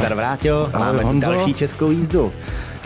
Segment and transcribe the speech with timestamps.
[0.00, 2.32] Nazdar Vráťo, máme tu další českou jízdu.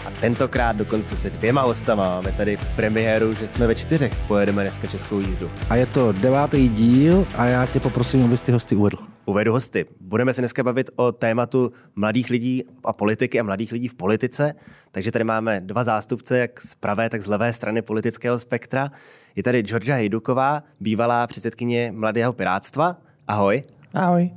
[0.06, 2.14] A tentokrát dokonce se dvěma hostama.
[2.14, 4.12] Máme tady premiéru, že jsme ve čtyřech.
[4.28, 5.50] Pojedeme dneska českou jízdu.
[5.70, 8.98] A je to devátý díl a já tě poprosím, abys ty hosty uvedl.
[9.24, 9.86] Uvedu hosty.
[10.00, 14.54] Budeme se dneska bavit o tématu mladých lidí a politiky a mladých lidí v politice.
[14.90, 18.90] Takže tady máme dva zástupce, jak z pravé, tak z levé strany politického spektra.
[19.36, 22.96] Je tady Georgia Hejduková, bývalá předsedkyně Mladého pirátstva.
[23.28, 23.62] Ahoj.
[23.94, 24.30] Ahoj.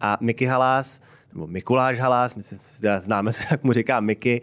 [0.00, 1.00] A Miky Halás,
[1.34, 2.56] nebo Mikuláš Halás, my se
[3.00, 4.40] známe se, jak mu říká Miky,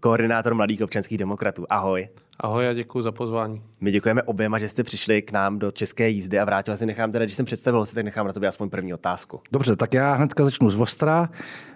[0.00, 1.66] koordinátor Mladých občanských demokratů.
[1.70, 2.08] Ahoj.
[2.40, 3.62] Ahoj a děkuji za pozvání.
[3.80, 7.12] My děkujeme oběma, že jste přišli k nám do české jízdy a vrátil si nechám
[7.12, 9.40] teda, když jsem představil se, tak nechám na tobě aspoň první otázku.
[9.52, 11.28] Dobře, tak já hnedka začnu z Vostra.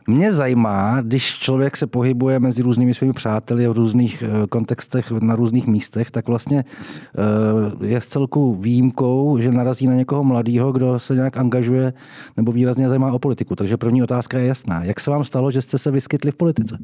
[0.07, 5.37] Mě zajímá, když člověk se pohybuje mezi různými svými přáteli v různých eh, kontextech, na
[5.37, 10.99] různých místech, tak vlastně eh, je v celku výjimkou, že narazí na někoho mladého, kdo
[10.99, 11.93] se nějak angažuje
[12.37, 13.57] nebo výrazně zajímá o politiku.
[13.57, 14.85] Takže první otázka je jasná.
[14.85, 16.79] Jak se vám stalo, že jste se vyskytli v politice?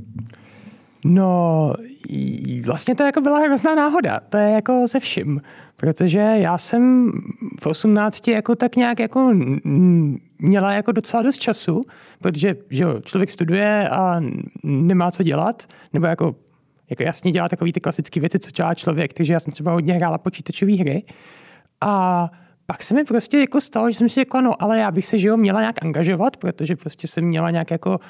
[1.09, 1.73] No,
[2.67, 4.21] vlastně to jako byla hrozná náhoda.
[4.29, 5.41] To je jako se vším.
[5.77, 7.13] Protože já jsem
[7.61, 9.33] v 18 jako tak nějak jako
[10.39, 11.83] měla jako docela dost času,
[12.21, 14.21] protože že jo, člověk studuje a
[14.63, 16.35] nemá co dělat, nebo jako,
[16.91, 19.95] jako jasně dělá takové ty klasické věci, co dělá člověk, takže já jsem třeba hodně
[19.95, 21.03] hrála počítačové hry.
[21.81, 22.31] A
[22.67, 25.19] pak se mi prostě jako stalo, že jsem si jako, no, ale já bych se,
[25.19, 28.01] že jo, měla nějak angažovat, protože prostě jsem měla nějak jako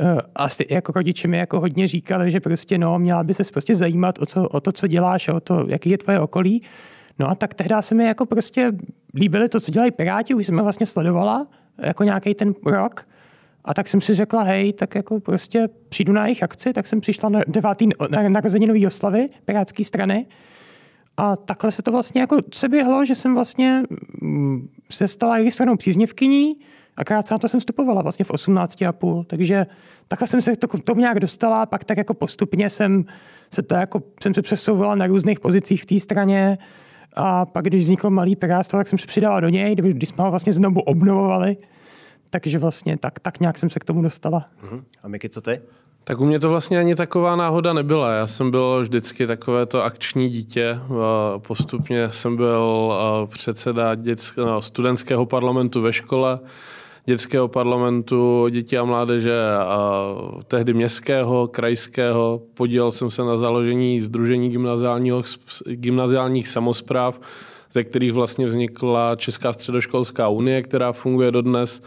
[0.00, 3.74] Uh, asi jako rodiče mi jako hodně říkali, že prostě no, měla by se prostě
[3.74, 6.62] zajímat o, co, o to, co děláš, o to, jaký je tvoje okolí.
[7.18, 8.72] No a tak tehdy se mi jako prostě
[9.14, 11.46] líbily to, co dělají Piráti, už jsem je vlastně sledovala
[11.78, 13.06] jako nějaký ten rok.
[13.64, 17.00] A tak jsem si řekla, hej, tak jako prostě přijdu na jejich akci, tak jsem
[17.00, 17.88] přišla na devátý
[18.28, 20.26] narozeninový oslavy Pirátské strany.
[21.16, 23.82] A takhle se to vlastně jako se běhlo, že jsem vlastně
[24.20, 26.56] mm, se stala jejich stranou příznivkyní,
[26.96, 29.66] a krátce na to jsem vstupovala vlastně v 18 a půl, takže
[30.08, 33.04] takhle jsem se to, to nějak dostala, pak tak jako postupně jsem
[33.50, 36.58] se to jako, jsem se přesouvala na různých pozicích v té straně
[37.12, 40.30] a pak, když vzniklo malý piráctvo, tak jsem se přidala do něj, když jsme ho
[40.30, 41.56] vlastně znovu obnovovali,
[42.30, 44.46] takže vlastně tak, tak nějak jsem se k tomu dostala.
[44.62, 44.84] Uh-huh.
[45.02, 45.60] A Miky, co ty?
[46.04, 48.12] Tak u mě to vlastně ani taková náhoda nebyla.
[48.12, 50.78] Já jsem byl vždycky takové to akční dítě.
[51.38, 52.92] Postupně jsem byl
[53.26, 56.40] předseda dětského, no, studentského parlamentu ve škole
[57.04, 60.02] dětského parlamentu dětí a mládeže a
[60.48, 62.42] tehdy městského, krajského.
[62.54, 64.56] Podílel jsem se na založení Združení
[65.66, 67.20] gymnaziálních samozpráv,
[67.72, 71.82] ze kterých vlastně vznikla Česká středoškolská unie, která funguje dodnes.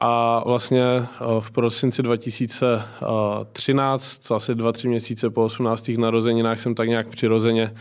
[0.00, 1.06] A vlastně
[1.40, 5.90] v prosinci 2013, asi dva, tři měsíce po 18.
[5.98, 7.74] narozeninách, jsem tak nějak přirozeně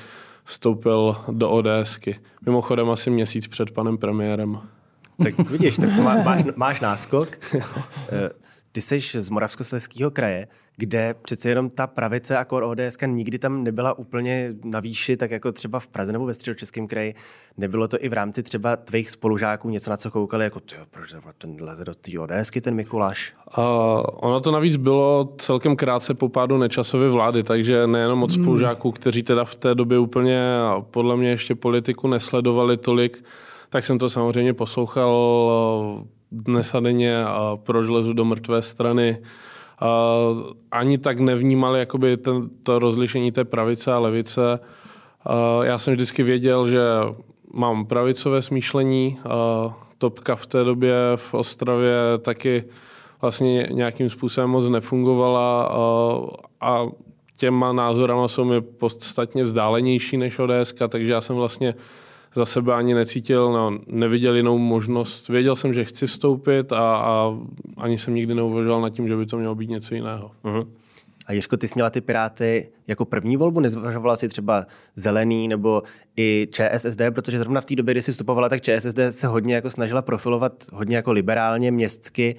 [0.44, 2.20] vstoupil do ODSky.
[2.46, 4.60] Mimochodem asi měsíc před panem premiérem.
[5.24, 7.38] Tak vidíš, tak to má, máš, máš náskok.
[8.76, 10.48] Ty jsi z Moravskoslezského kraje,
[10.78, 15.32] kde přece jenom ta pravice a kor ODS nikdy tam nebyla úplně na výši, tak
[15.32, 17.16] jako třeba v Praze nebo ve středočeském kraji.
[17.58, 21.16] Nebylo to i v rámci třeba tvých spolužáků něco, na co koukali, jako ty, proč
[21.38, 23.34] ten leze do té ODSky, ten Mikuláš?
[23.58, 23.64] Uh,
[24.16, 28.44] ono to navíc bylo celkem krátce po pádu nečasové vlády, takže nejenom od hmm.
[28.44, 30.42] spolužáků, kteří teda v té době úplně
[30.82, 33.24] podle mě ještě politiku nesledovali tolik,
[33.70, 35.12] tak jsem to samozřejmě poslouchal
[36.32, 39.18] dnes a denně a proč lezu do mrtvé strany.
[40.72, 44.60] Ani tak nevnímali jakoby ten, to rozlišení té pravice a levice.
[45.64, 46.82] Já jsem vždycky věděl, že
[47.54, 49.20] mám pravicové smýšlení.
[49.98, 52.64] Topka v té době v Ostravě taky
[53.22, 55.78] vlastně nějakým způsobem moc nefungovala a,
[56.62, 56.86] a
[57.38, 61.76] těma názorama jsou mi podstatně vzdálenější než ODS, takže já jsem vlastně
[62.36, 65.30] za sebe ani necítil, no, neviděl jinou možnost.
[65.30, 67.38] Věděl jsem, že chci vstoupit a, a
[67.78, 70.32] ani jsem nikdy neuvažoval nad tím, že by to mělo být něco jiného.
[70.44, 70.68] Uh-huh.
[71.26, 73.60] A Jiřko, ty jsi měla ty Piráty jako první volbu?
[73.60, 74.66] Nezvažovala si třeba
[74.96, 75.84] zelený nebo
[76.18, 79.70] i ČSSD, protože zrovna v té době, kdy jsi vstupovala, tak ČSSD se hodně jako
[79.70, 82.36] snažila profilovat hodně jako liberálně, městsky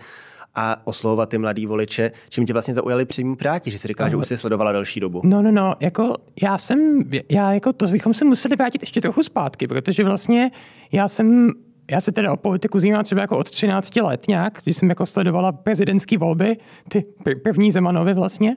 [0.56, 2.12] a oslovovat ty mladý voliče.
[2.28, 4.10] Čím tě vlastně zaujali přímí Piráti, že jsi říkala, no.
[4.10, 5.20] že už jsi sledovala delší dobu?
[5.24, 7.00] No, no, no, jako já jsem,
[7.30, 10.50] já jako to bychom se museli vrátit ještě trochu zpátky, protože vlastně
[10.92, 11.52] já jsem
[11.90, 15.06] já se teda o politiku zajímám třeba jako od 13 let nějak, když jsem jako
[15.06, 16.56] sledovala prezidentské volby,
[16.88, 17.04] ty
[17.42, 18.56] první Zemanovy vlastně.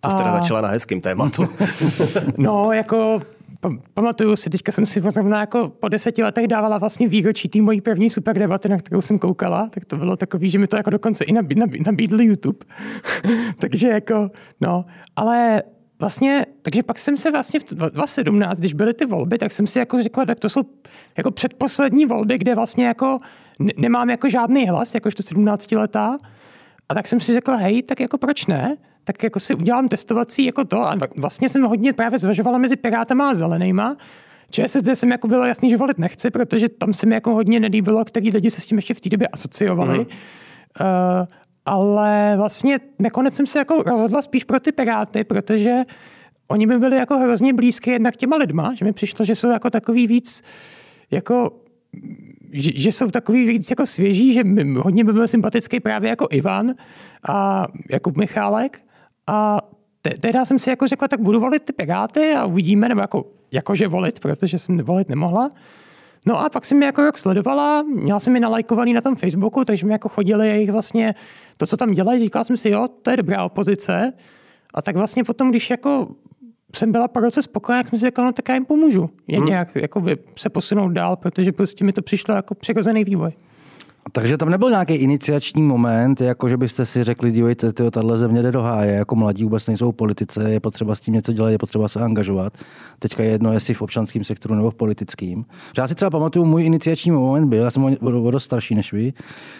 [0.00, 0.32] To jste a...
[0.32, 1.48] začala na hezkým tématu.
[2.36, 3.22] no, jako
[3.94, 7.80] pamatuju si, teďka jsem si zrovna jako po deseti letech dávala vlastně výročí té mojí
[7.80, 10.90] první super debaty, na kterou jsem koukala, tak to bylo takový, že mi to jako
[10.90, 11.32] dokonce i
[11.86, 12.58] nabídl YouTube.
[13.58, 14.30] takže jako,
[14.60, 14.84] no,
[15.16, 15.62] ale
[15.98, 19.78] vlastně, takže pak jsem se vlastně v 2017, když byly ty volby, tak jsem si
[19.78, 20.62] jako řekla, tak to jsou
[21.16, 23.18] jako předposlední volby, kde vlastně jako
[23.76, 26.18] nemám jako žádný hlas, jakožto 17 letá,
[26.88, 28.76] A tak jsem si řekl, hej, tak jako proč ne?
[29.04, 33.30] Tak jako si udělám testovací jako to a vlastně jsem hodně právě zvažovala mezi Pirátama
[33.30, 33.96] a Zelenýma.
[34.50, 38.04] ČSSD jsem jako bylo jasný, že volit nechci, protože tam se mi jako hodně nelíbilo,
[38.04, 39.98] který lidi se s tím ještě v té době asociovali.
[39.98, 40.04] Mm.
[40.04, 40.06] Uh,
[41.66, 45.82] ale vlastně nakonec jsem se jako rozhodla spíš pro ty Piráty, protože
[46.48, 49.70] oni by byli jako hrozně blízky jednak těma lidma, že mi přišlo, že jsou jako
[49.70, 50.42] takový víc
[51.10, 51.52] jako
[52.52, 54.42] že, že jsou takový víc jako svěží, že
[54.76, 56.74] hodně by byl sympatický právě jako Ivan
[57.28, 58.84] a jako Michálek.
[59.26, 59.58] A
[60.20, 63.88] teda jsem si jako řekla, tak budu volit ty Piráty a uvidíme, nebo jako, jakože
[63.88, 65.50] volit, protože jsem volit nemohla.
[66.26, 69.64] No a pak jsem mi jako rok sledovala, měla jsem mi nalajkovaný na tom Facebooku,
[69.64, 71.14] takže mi jako chodili jejich vlastně
[71.56, 74.12] to, co tam dělají, říkala jsem si, jo, to je dobrá opozice.
[74.74, 76.08] A tak vlastně potom, když jako
[76.76, 79.10] jsem byla po roce spokojená, jak jsem si řekla, no tak já jim pomůžu.
[79.26, 79.46] Je hmm.
[79.46, 80.04] nějak jako
[80.36, 83.32] se posunout dál, protože prostě mi to přišlo jako přirozený vývoj.
[84.12, 88.42] Takže tam nebyl nějaký iniciační moment, jako že byste si řekli, dívejte, tyjo, tahle země
[88.42, 91.50] jde do háje, jako mladí vůbec nejsou v politice, je potřeba s tím něco dělat,
[91.50, 92.52] je potřeba se angažovat.
[92.98, 95.44] Teďka je jedno, jestli v občanském sektoru nebo v politickém.
[95.78, 99.12] Já si třeba pamatuju, můj iniciační moment byl, já jsem o dost starší než vy,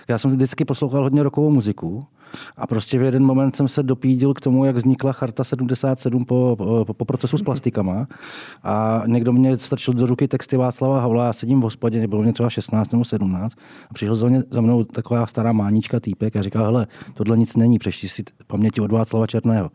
[0.08, 2.02] já jsem vždycky poslouchal hodně rokovou muziku
[2.56, 6.56] a prostě v jeden moment jsem se dopídil k tomu, jak vznikla Charta 77 po,
[6.86, 8.06] po, po procesu s plastikama.
[8.62, 12.32] A někdo mě strčil do ruky texty Václava Havla, já sedím v hospodě, bylo mě
[12.32, 13.54] třeba 16 nebo 17,
[13.90, 17.56] a přišel za, mě, za mnou taková stará mánička týpek a říkal, hele, tohle nic
[17.56, 19.70] není, přečti si paměti od Václava Černého.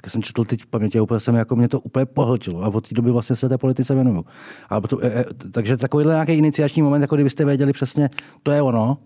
[0.00, 2.88] Tak jsem četl teď paměti a úplně jsem, jako mě to úplně pohltilo a od
[2.88, 4.24] té doby vlastně se té politice věnuju.
[4.70, 8.10] A to, e, e, takže takovýhle nějaký iniciační moment, jako kdybyste věděli přesně,
[8.42, 8.98] to je ono,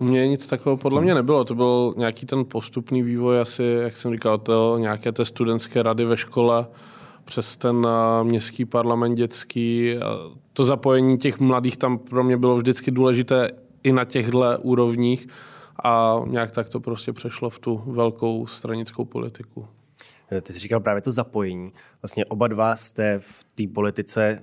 [0.00, 1.44] u mě nic takového podle mě nebylo.
[1.44, 6.04] To byl nějaký ten postupný vývoj, asi, jak jsem říkal, to, nějaké té studentské rady
[6.04, 6.66] ve škole,
[7.24, 7.86] přes ten
[8.22, 9.94] městský parlament dětský.
[10.52, 13.50] To zapojení těch mladých tam pro mě bylo vždycky důležité
[13.82, 15.28] i na těchto úrovních
[15.84, 19.66] a nějak tak to prostě přešlo v tu velkou stranickou politiku.
[20.42, 21.72] Ty jsi říkal právě to zapojení.
[22.02, 24.42] Vlastně oba dva jste v té politice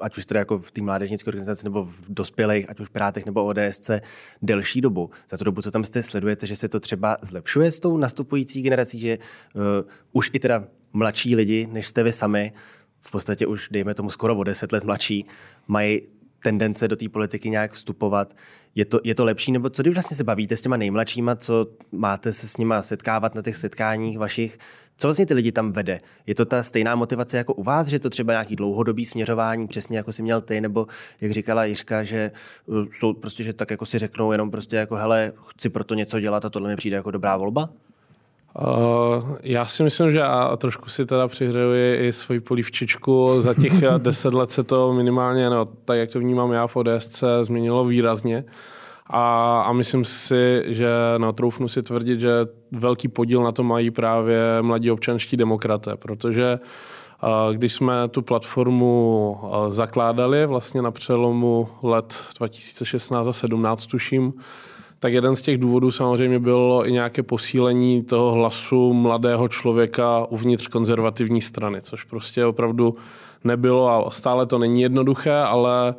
[0.00, 3.44] ať už teda jako v té mládežnické organizaci nebo v dospělých, ať už Pirátech nebo
[3.44, 3.90] ODSC,
[4.42, 5.10] delší dobu.
[5.30, 8.62] Za tu dobu, co tam jste, sledujete, že se to třeba zlepšuje s tou nastupující
[8.62, 9.62] generací, že uh,
[10.12, 12.52] už i teda mladší lidi, než jste vy sami,
[13.00, 15.26] v podstatě už, dejme tomu, skoro o deset let mladší,
[15.68, 16.00] mají
[16.42, 18.34] tendence do té politiky nějak vstupovat.
[18.74, 21.66] Je to, je to lepší, nebo co když vlastně se bavíte s těma nejmladšíma, co
[21.92, 24.58] máte se s nima setkávat na těch setkáních vašich,
[24.96, 26.00] co vlastně ty lidi tam vede?
[26.26, 29.96] Je to ta stejná motivace jako u vás, že to třeba nějaký dlouhodobý směřování, přesně
[29.96, 30.86] jako si měl ty, nebo
[31.20, 32.30] jak říkala Jiřka, že
[32.66, 36.20] uh, jsou prostě, že tak jako si řeknou jenom prostě jako hele, chci proto něco
[36.20, 37.70] dělat a tohle mi přijde jako dobrá volba?
[38.58, 43.40] Uh, já si myslím, že a trošku si teda přihrajuji i svoji polívčičku.
[43.40, 47.24] Za těch deset let se to minimálně, no, tak jak to vnímám já v ODSC,
[47.42, 48.44] změnilo výrazně.
[49.06, 50.88] A, a myslím si, že
[51.18, 52.30] no, troufnu si tvrdit, že
[52.72, 56.58] velký podíl na to mají právě mladí občanští demokraté, protože
[57.52, 64.32] když jsme tu platformu zakládali vlastně na přelomu let 2016 a 2017, tuším,
[65.06, 70.66] tak jeden z těch důvodů samozřejmě bylo i nějaké posílení toho hlasu mladého člověka uvnitř
[70.66, 72.96] konzervativní strany, což prostě opravdu
[73.44, 75.94] nebylo a stále to není jednoduché, ale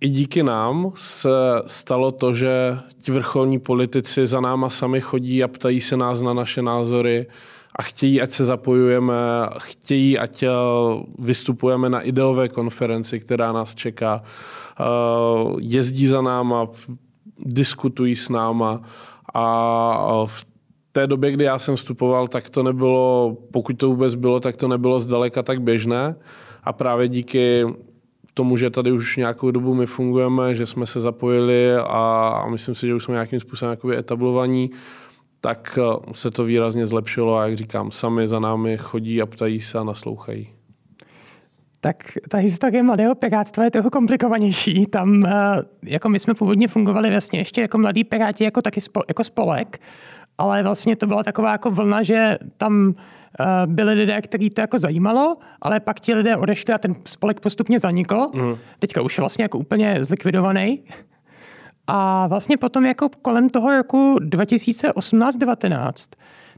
[0.00, 1.28] i díky nám se
[1.66, 6.34] stalo to, že ti vrcholní politici za náma sami chodí a ptají se nás na
[6.34, 7.26] naše názory
[7.76, 9.14] a chtějí, ať se zapojujeme,
[9.58, 10.44] chtějí, ať
[11.18, 14.22] vystupujeme na ideové konferenci, která nás čeká.
[15.58, 16.68] Jezdí za náma,
[17.46, 18.80] diskutují s náma
[19.34, 20.46] a v
[20.92, 24.68] té době, kdy já jsem vstupoval, tak to nebylo, pokud to vůbec bylo, tak to
[24.68, 26.16] nebylo zdaleka tak běžné
[26.64, 27.66] a právě díky
[28.34, 32.86] tomu, že tady už nějakou dobu my fungujeme, že jsme se zapojili a, myslím si,
[32.86, 34.70] že už jsme nějakým způsobem etablovaní,
[35.40, 39.60] tak eh, se to výrazně zlepšilo a jak říkám, sami za námi chodí a ptají
[39.60, 40.48] se a naslouchají.
[41.80, 41.96] Tak
[42.28, 44.86] ta historie mladého pirátstva je trochu komplikovanější.
[44.86, 45.30] Tam, eh,
[45.82, 49.80] jako my jsme původně fungovali vlastně ještě jako mladí piráti, jako taky spo, jako spolek,
[50.38, 52.94] ale vlastně to byla taková jako vlna, že tam
[53.40, 57.40] Eh, byli lidé, kteří to jako zajímalo, ale pak ti lidé odešli a ten spolek
[57.40, 58.26] postupně zanikl.
[58.34, 58.56] Mm.
[58.78, 60.84] Teďka už je vlastně jako úplně zlikvidovaný.
[61.86, 65.92] A vlastně potom jako kolem toho roku 2018-19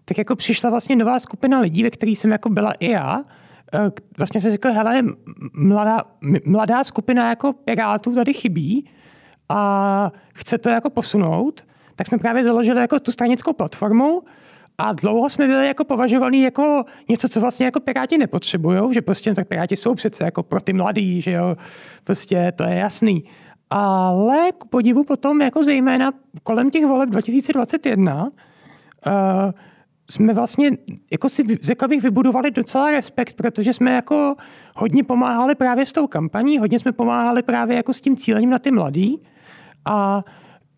[0.05, 3.23] tak jako přišla vlastně nová skupina lidí, ve kterých jsem jako byla i já.
[3.75, 5.03] Eh, vlastně jsme řekli, hele,
[5.53, 6.05] mladá,
[6.45, 8.89] mladá skupina jako pirátů tady chybí
[9.49, 11.67] a chce to jako posunout.
[11.97, 14.23] Tak jsme právě založili jako tu stranickou platformu,
[14.79, 19.35] a dlouho jsme byli jako považovaní jako něco, co vlastně jako Piráti nepotřebují, že prostě
[19.35, 21.57] tak Piráti jsou přece jako pro ty mladý, že jo,
[22.05, 23.23] prostě to je jasný.
[23.71, 28.33] Ale k podivu potom, jako zejména kolem těch voleb 2021, uh,
[30.11, 30.71] jsme vlastně,
[31.11, 34.35] jako si řekl bych, vybudovali docela respekt, protože jsme jako
[34.77, 38.59] hodně pomáhali právě s tou kampaní, hodně jsme pomáhali právě jako s tím cílením na
[38.59, 39.23] ty mladý
[39.85, 40.25] a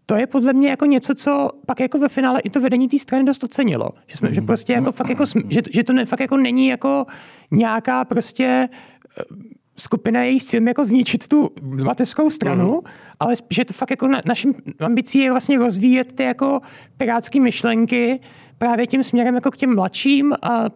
[0.07, 2.99] to je podle mě jako něco, co pak jako ve finále i to vedení té
[2.99, 3.91] strany dost ocenilo.
[4.07, 7.07] Že, jsme, že prostě jako fakt jako, že, že to ne, fakt jako není jako
[7.51, 8.69] nějaká prostě
[9.77, 12.93] skupina jejich cílem jako zničit tu mateřskou stranu, mm.
[13.21, 16.61] ale že to fakt jako na, naším ambicí je vlastně rozvíjet ty jako
[16.97, 18.21] pirátské myšlenky
[18.59, 20.67] právě tím směrem jako k těm mladším a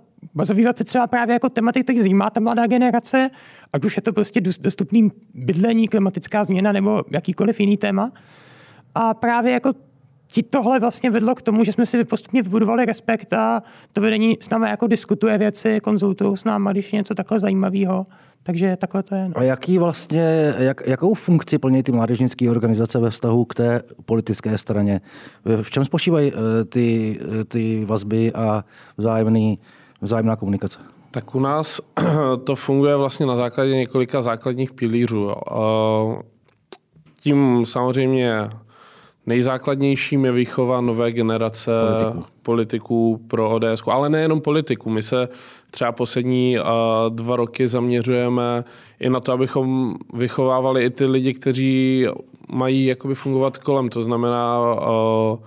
[0.43, 3.31] zabývat se třeba právě jako tematy, který zajímá ta mladá generace,
[3.73, 8.13] ať už je to prostě dostupný bydlení, klimatická změna nebo jakýkoliv jiný téma.
[8.95, 9.73] A právě jako
[10.33, 13.63] ti tohle vlastně vedlo k tomu, že jsme si postupně vybudovali respekt a
[13.93, 18.07] to vedení s námi jako diskutuje věci, konzultují s námi, když je něco takhle zajímavého.
[18.43, 19.29] Takže takhle to je.
[19.29, 19.35] No.
[19.37, 24.59] A jaký vlastně, jak, jakou funkci plní ty mládežnické organizace ve vztahu k té politické
[24.59, 25.01] straně?
[25.63, 28.65] V čem spočívají eh, ty, eh, ty vazby a
[28.97, 29.59] vzájemný,
[30.01, 30.79] vzájemná komunikace?
[31.11, 31.81] Tak u nás
[32.45, 35.35] to funguje vlastně na základě několika základních pilířů.
[37.21, 38.49] Tím samozřejmě
[39.29, 44.91] Nejzákladnějším je výchova nové generace politiků, politiků pro ODS, ale nejenom politiků.
[44.91, 45.29] My se
[45.71, 46.65] třeba poslední uh,
[47.09, 48.65] dva roky zaměřujeme
[49.01, 52.07] i na to, abychom vychovávali i ty lidi, kteří
[52.53, 53.89] mají jakoby fungovat kolem.
[53.89, 55.39] To znamená uh,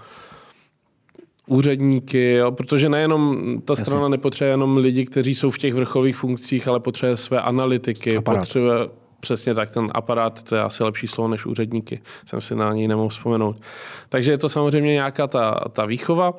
[1.48, 4.12] úředníky, jo, protože nejenom ta strana Jasně.
[4.12, 8.40] nepotřebuje jenom lidi, kteří jsou v těch vrcholových funkcích, ale potřebuje své analytiky, Aparát.
[8.40, 12.74] potřebuje Přesně tak, ten aparát, to je asi lepší slovo než úředníky, jsem si na
[12.74, 13.62] něj nemohl vzpomenout.
[14.10, 16.34] Takže je to samozřejmě nějaká ta, ta výchova.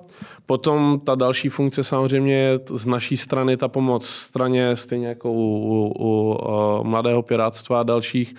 [0.46, 5.36] Potom ta další funkce samozřejmě je z naší strany ta pomoc straně, stejně jako u,
[5.36, 8.34] u, u Mladého pirátstva a dalších,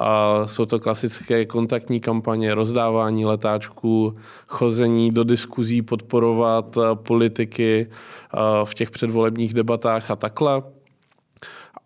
[0.00, 7.90] a jsou to klasické kontaktní kampaně, rozdávání letáčků, chození do diskuzí, podporovat politiky
[8.64, 10.62] v těch předvolebních debatách a takhle.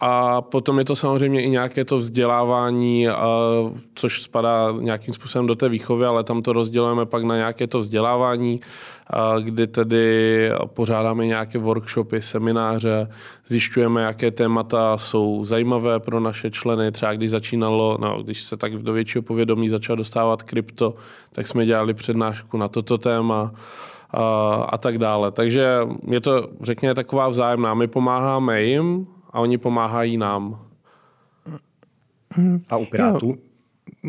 [0.00, 3.06] A potom je to samozřejmě i nějaké to vzdělávání,
[3.94, 7.78] což spadá nějakým způsobem do té výchovy, ale tam to rozdělujeme pak na nějaké to
[7.78, 8.60] vzdělávání,
[9.40, 13.08] kdy tedy pořádáme nějaké workshopy, semináře,
[13.46, 16.92] zjišťujeme, jaké témata jsou zajímavé pro naše členy.
[16.92, 20.94] Třeba když začínalo, no, když se tak do většího povědomí začalo dostávat krypto,
[21.32, 23.52] tak jsme dělali přednášku na toto téma
[24.68, 25.30] a tak dále.
[25.30, 25.78] Takže
[26.10, 27.74] je to, řekněme, taková vzájemná.
[27.74, 29.06] My pomáháme jim,
[29.38, 30.58] a oni pomáhají nám.
[32.70, 33.28] A u Pirátů?
[33.28, 33.36] Jo.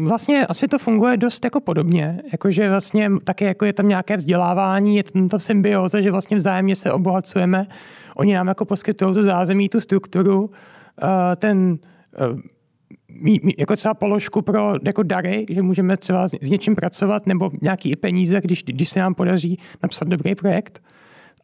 [0.05, 4.95] Vlastně asi to funguje dost jako podobně, jakože vlastně také jako je tam nějaké vzdělávání,
[4.95, 7.67] je tam to symbioza, že vlastně vzájemně se obohacujeme.
[8.15, 10.51] Oni nám jako poskytují tu zázemí, tu strukturu,
[11.03, 11.79] eh, ten
[12.13, 17.95] eh, jako třeba položku pro jako dary, že můžeme třeba s, něčím pracovat, nebo nějaký
[17.95, 20.83] peníze, když, když se nám podaří napsat dobrý projekt.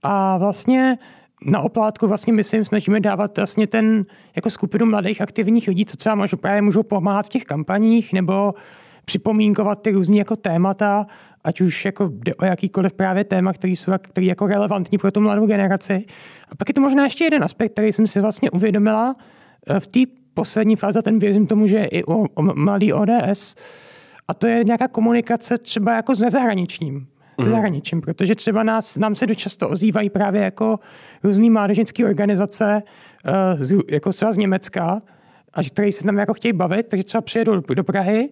[0.03, 0.97] A vlastně
[1.45, 5.85] na oplátku vlastně my se jim snažíme dávat vlastně ten jako skupinu mladých aktivních lidí,
[5.85, 8.53] co třeba můžou, právě můžou pomáhat v těch kampaních nebo
[9.05, 11.05] připomínkovat ty různé jako témata,
[11.43, 15.21] ať už jako jde o jakýkoliv právě téma, který jsou který jako relevantní pro tu
[15.21, 16.05] mladou generaci.
[16.49, 19.15] A pak je to možná ještě jeden aspekt, který jsem si vlastně uvědomila
[19.67, 19.99] eh, v té
[20.33, 23.55] poslední fázi, ten věřím tomu, že i o, o mladý ODS,
[24.27, 27.45] a to je nějaká komunikace třeba jako s nezahraničním mm.
[27.45, 30.79] zahraničím, protože třeba nás, nám se dočasto ozývají právě jako
[31.23, 32.83] různý mládežnické organizace,
[33.71, 35.01] uh, jako třeba z Německa,
[35.53, 38.29] a které se tam jako chtějí bavit, takže třeba přijedou do Prahy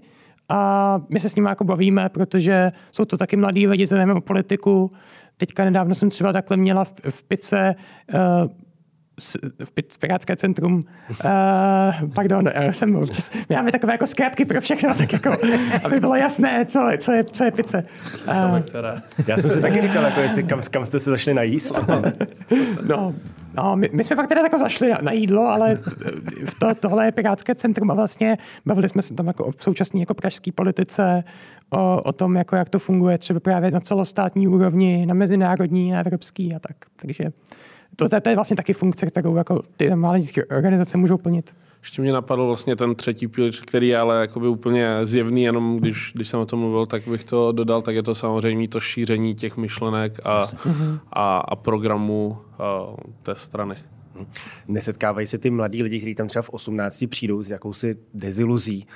[0.50, 4.22] a my se s nimi jako bavíme, protože jsou to taky mladí lidi, zajímavé o
[4.22, 4.92] politiku.
[5.38, 7.76] Teďka nedávno jsem třeba takhle měla v, v Pice
[8.14, 8.20] uh,
[10.00, 15.32] Pirátské centrum, uh, pardon, uh, jsem občas, máme takové jako zkrátky pro všechno, tak jako,
[15.84, 17.84] aby bylo jasné, co, co, je, co je pice.
[18.28, 18.60] Uh,
[19.28, 21.80] Já jsem si taky říkal, jako jestli kam, kam jste se zašli najíst.
[22.86, 23.14] no,
[23.54, 25.80] no my, my, jsme fakt teda jako zašli na, na jídlo, ale
[26.60, 30.14] to, tohle je Pirátské centrum a vlastně bavili jsme se tam jako o současné jako
[30.14, 31.24] pražské politice,
[31.70, 36.00] o, o tom, jako, jak to funguje třeba právě na celostátní úrovni, na mezinárodní, na
[36.00, 36.76] evropský a tak.
[36.96, 37.24] Takže
[37.96, 41.54] to, to, to je vlastně taky funkce, kterou jako ty mládežnické organizace můžou plnit.
[41.84, 46.12] Ještě mě napadl vlastně ten třetí pilíř, který je ale jakoby úplně zjevný, jenom když,
[46.16, 49.36] když jsem o tom mluvil, tak bych to dodal, tak je to samozřejmě to šíření
[49.36, 50.44] těch myšlenek a,
[51.12, 53.76] a, a programů a, té strany.
[54.68, 58.88] Nesetkávají se ty mladí lidi, kteří tam třeba v 18 přijdou s jakousi deziluzí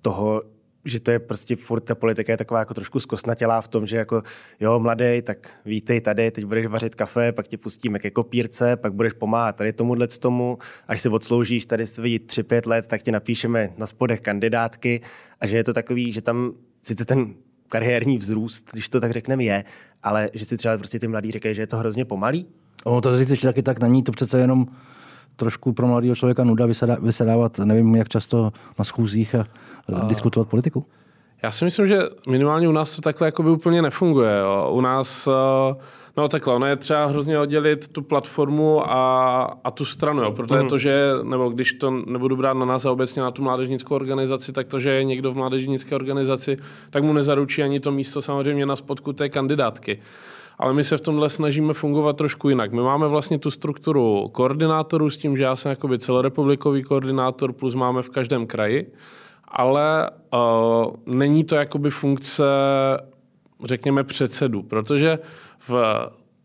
[0.00, 0.40] toho,
[0.84, 3.96] že to je prostě furt ta politika je taková jako trošku zkosnatělá v tom, že
[3.96, 4.22] jako
[4.60, 8.94] jo, mladý, tak vítej tady, teď budeš vařit kafe, pak tě pustíme ke kopírce, pak
[8.94, 10.58] budeš pomáhat tady tomuhle tomu,
[10.88, 15.00] až si odsloužíš tady svý tři, pět let, tak ti napíšeme na spodech kandidátky
[15.40, 17.34] a že je to takový, že tam sice ten
[17.68, 19.64] kariérní vzrůst, když to tak řekneme, je,
[20.02, 22.46] ale že si třeba prostě ty mladí říkají, že je to hrozně pomalý.
[22.84, 24.66] Ono to říct ještě taky tak není, to přece jenom
[25.36, 26.66] trošku pro mladého člověka nuda
[27.00, 29.44] vysedávat, nevím, jak často na schůzích a,
[29.94, 30.06] a...
[30.06, 30.86] diskutovat politiku.
[31.42, 31.98] Já si myslím, že
[32.28, 34.38] minimálně u nás to takhle jako by úplně nefunguje.
[34.38, 34.70] Jo.
[34.72, 35.74] U nás, eh,
[36.16, 40.32] no takhle, ono je třeba hrozně oddělit tu platformu a, a tu stranu, jo.
[40.32, 40.68] protože mm.
[40.68, 44.52] to, že, nebo když to nebudu brát na nás a obecně na tu mládežnickou organizaci,
[44.52, 46.56] tak to, že je někdo v mládežnické organizaci,
[46.90, 49.98] tak mu nezaručí ani to místo samozřejmě na spodku té kandidátky
[50.58, 52.72] ale my se v tomhle snažíme fungovat trošku jinak.
[52.72, 57.74] My máme vlastně tu strukturu koordinátorů s tím, že já jsem jakoby celorepublikový koordinátor, plus
[57.74, 58.92] máme v každém kraji,
[59.48, 62.44] ale uh, není to jakoby funkce,
[63.64, 65.18] řekněme, předsedu, protože
[65.68, 65.74] v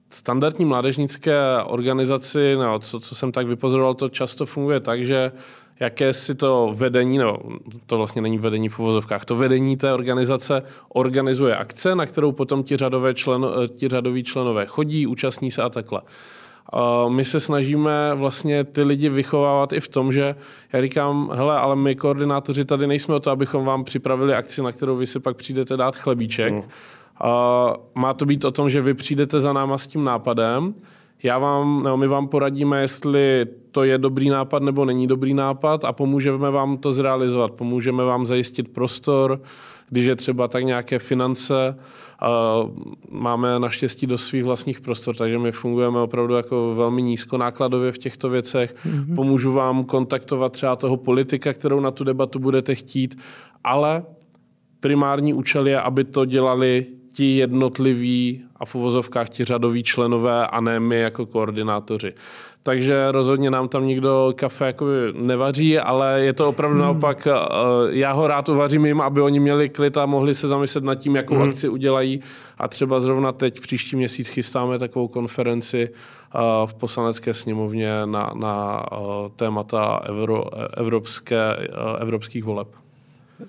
[0.10, 5.32] standardní mládežnické organizaci, no, co, co jsem tak vypozoroval, to často funguje tak, že
[5.80, 7.38] jaké si to vedení, no
[7.86, 12.64] to vlastně není vedení v uvozovkách, to vedení té organizace organizuje akce, na kterou potom
[12.64, 16.02] ti, řadové člen, ti řadoví členové chodí, účastní se a takhle.
[17.10, 20.36] My se snažíme vlastně ty lidi vychovávat i v tom, že
[20.74, 24.72] já říkám, hele, ale my koordinátoři tady nejsme o to, abychom vám připravili akci, na
[24.72, 26.54] kterou vy si pak přijdete dát chlebíček.
[26.54, 26.62] Mm.
[27.96, 30.74] Má to být o tom, že vy přijdete za náma s tím nápadem,
[31.24, 35.86] já vám, nebo my vám poradíme, jestli to je dobrý nápad nebo není dobrý nápad
[35.86, 37.52] a pomůžeme vám to zrealizovat.
[37.52, 39.42] Pomůžeme vám zajistit prostor,
[39.90, 41.80] když je třeba tak nějaké finance.
[43.10, 48.30] Máme naštěstí do svých vlastních prostor, takže my fungujeme opravdu jako velmi nízkonákladově v těchto
[48.30, 48.76] věcech.
[48.76, 49.16] Mm-hmm.
[49.16, 53.16] Pomůžu vám kontaktovat třeba toho politika, kterou na tu debatu budete chtít,
[53.64, 54.04] ale
[54.80, 56.86] primární účel je, aby to dělali
[57.18, 62.14] ti jednotliví a v uvozovkách ti řadoví členové a ne my jako koordinátoři.
[62.64, 66.84] Takže rozhodně nám tam nikdo kafe jako nevaří, ale je to opravdu hmm.
[66.84, 67.32] naopak, eh,
[67.90, 71.16] já ho rád uvařím jim, aby oni měli klid a mohli se zamyslet nad tím,
[71.16, 71.50] jakou hmm.
[71.50, 72.20] akci udělají.
[72.58, 78.86] A třeba zrovna teď příští měsíc chystáme takovou konferenci eh, v poslanecké sněmovně na, na
[78.92, 78.98] eh,
[79.36, 80.44] témata evro,
[80.78, 81.56] evropské,
[82.00, 82.68] evropských voleb.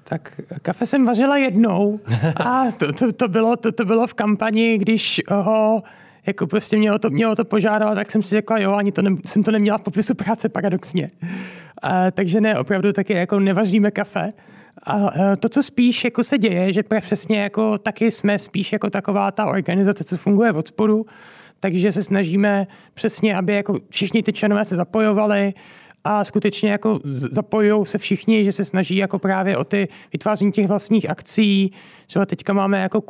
[0.04, 2.00] Tak kafe jsem vařila jednou
[2.36, 5.82] a to, to, to, bylo, to, to bylo v kampani, když ho
[6.26, 9.10] jako prostě mělo to, mělo to požádat, tak jsem si řekla, jo, ani to ne,
[9.26, 11.10] jsem to neměla v popisu práce paradoxně.
[11.82, 14.32] A, takže ne, opravdu taky jako nevaříme kafe.
[14.82, 18.90] A, a to, co spíš jako se děje, že přesně jako taky jsme spíš jako
[18.90, 21.06] taková ta organizace, co funguje od spodu,
[21.60, 25.54] takže se snažíme přesně, aby jako všichni ty členové se zapojovali,
[26.10, 30.66] a skutečně jako zapojují se všichni, že se snaží jako právě o ty vytváření těch
[30.66, 31.72] vlastních akcí.
[32.06, 33.02] Třeba teďka máme jako,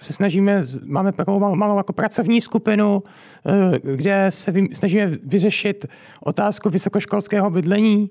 [0.00, 3.02] se snažíme, máme takovou malou jako pracovní skupinu,
[3.46, 5.86] eh, kde se snažíme vyřešit
[6.20, 8.10] otázku vysokoškolského bydlení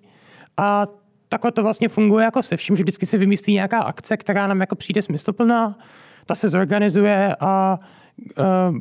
[0.57, 0.87] a
[1.29, 4.59] takhle to vlastně funguje jako se vším, že vždycky se vymyslí nějaká akce, která nám
[4.59, 5.77] jako přijde smysluplná,
[6.25, 7.79] ta se zorganizuje a
[8.39, 8.77] uh,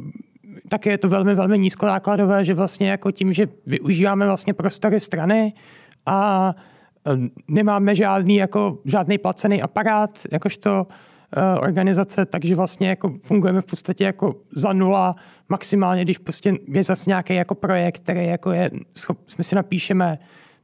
[0.69, 5.53] tak je to velmi, velmi nízkonákladové, že vlastně jako tím, že využíváme vlastně prostory strany
[6.07, 6.51] a
[7.07, 7.11] e,
[7.49, 10.87] nemáme žádný, jako, žádný placený aparát, jakožto
[11.37, 15.15] uh, organizace, takže vlastně jako fungujeme v podstatě jako za nula,
[15.49, 20.19] maximálně, když prostě je zase nějaký jako projekt, který jako je, schop, my si napíšeme,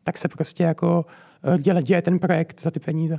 [0.05, 1.07] tak se prostě jako
[1.55, 3.17] e, děje, děje ten projekt za ty peníze.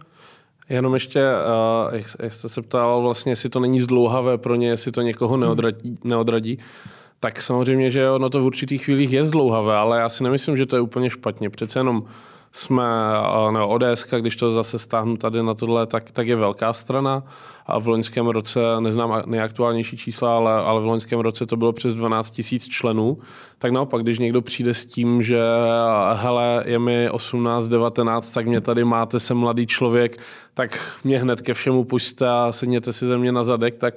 [0.70, 4.68] Jenom ještě, uh, jak, jak jste se ptal, vlastně, jestli to není zdlouhavé pro ně,
[4.68, 6.60] jestli to někoho neodradí, neodradí
[7.20, 10.66] tak samozřejmě, že ono to v určitých chvílích je zdlouhavé, ale já si nemyslím, že
[10.66, 11.50] to je úplně špatně.
[11.50, 12.04] Přece jenom
[12.52, 12.84] jsme,
[13.52, 17.24] no, ODS, když to zase stáhnu tady na tohle, tak, tak je velká strana
[17.66, 21.94] a v loňském roce, neznám nejaktuálnější čísla, ale, ale v loňském roce to bylo přes
[21.94, 23.18] 12 tisíc členů,
[23.58, 25.42] tak naopak, když někdo přijde s tím, že
[26.14, 30.20] hele, je mi 18, 19, tak mě tady máte, jsem mladý člověk,
[30.54, 33.94] tak mě hned ke všemu puste a sedněte si ze mě na zadek, tak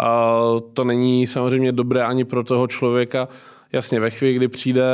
[0.00, 0.40] a
[0.72, 3.28] to není samozřejmě dobré ani pro toho člověka.
[3.72, 4.84] Jasně, ve chvíli, kdy přijde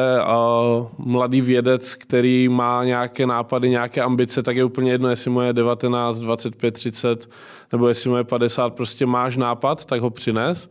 [0.98, 5.52] mladý vědec, který má nějaké nápady, nějaké ambice, tak je úplně jedno, jestli mu je
[5.52, 7.30] 19, 25, 30,
[7.72, 10.70] nebo jestli mu je 50, prostě máš nápad, tak ho přines.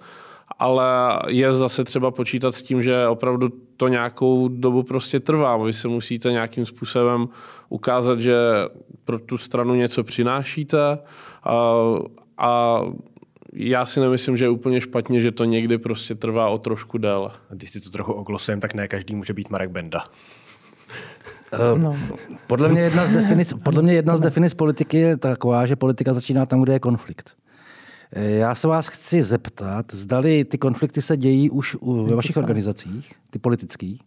[0.59, 5.57] Ale je zase třeba počítat s tím, že opravdu to nějakou dobu prostě trvá.
[5.57, 7.29] Vy se musíte nějakým způsobem
[7.69, 8.37] ukázat, že
[9.05, 10.97] pro tu stranu něco přinášíte a,
[12.37, 12.81] a
[13.53, 17.29] já si nemyslím, že je úplně špatně, že to někdy prostě trvá o trošku déle.
[17.49, 20.03] A když si to trochu oglosujeme, tak ne každý může být Marek Benda.
[21.77, 21.95] No.
[22.47, 26.13] Podle, mě jedna z definic, podle mě jedna z definic politiky je taková, že politika
[26.13, 27.35] začíná tam, kde je konflikt.
[28.15, 33.39] Já se vás chci zeptat, zdali ty konflikty se dějí už ve vašich organizacích, ty
[33.39, 34.01] politický.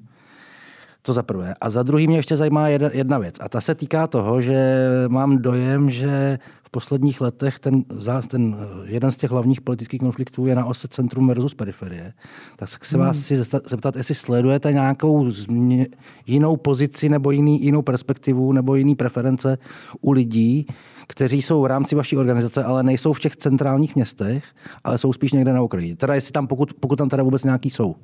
[1.07, 1.55] To za prvé.
[1.61, 3.35] A za druhý mě ještě zajímá jedna, jedna věc.
[3.41, 7.85] A ta se týká toho, že mám dojem, že v posledních letech ten,
[8.29, 12.13] ten jeden z těch hlavních politických konfliktů je na ose centrum versus periferie.
[12.57, 13.23] Tak se vás hmm.
[13.23, 13.37] chci
[13.67, 15.87] zeptat, jestli sledujete nějakou změ,
[16.27, 19.59] jinou pozici nebo jiný, jinou perspektivu nebo jiný preference
[20.01, 20.67] u lidí,
[21.07, 24.45] kteří jsou v rámci vaší organizace, ale nejsou v těch centrálních městech,
[24.85, 25.97] ale jsou spíš někde na okraji.
[25.97, 27.95] Teda jestli tam, pokud, pokud tam teda vůbec nějaký jsou.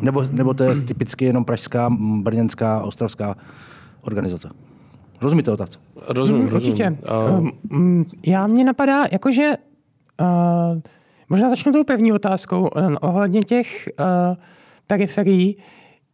[0.00, 1.90] Nebo, nebo to je typicky jenom pražská,
[2.22, 3.36] brněnská, ostravská
[4.00, 4.48] organizace?
[5.20, 5.82] Rozumíte otázku?
[6.08, 6.72] Rozumím, hmm, rozumím.
[6.72, 6.98] Určitě.
[7.70, 8.02] Uh...
[8.26, 9.50] Já mě napadá, jakože
[10.20, 10.80] uh,
[11.28, 14.36] možná začnu tou první otázkou uh, ohledně těch uh,
[14.86, 15.56] periferií.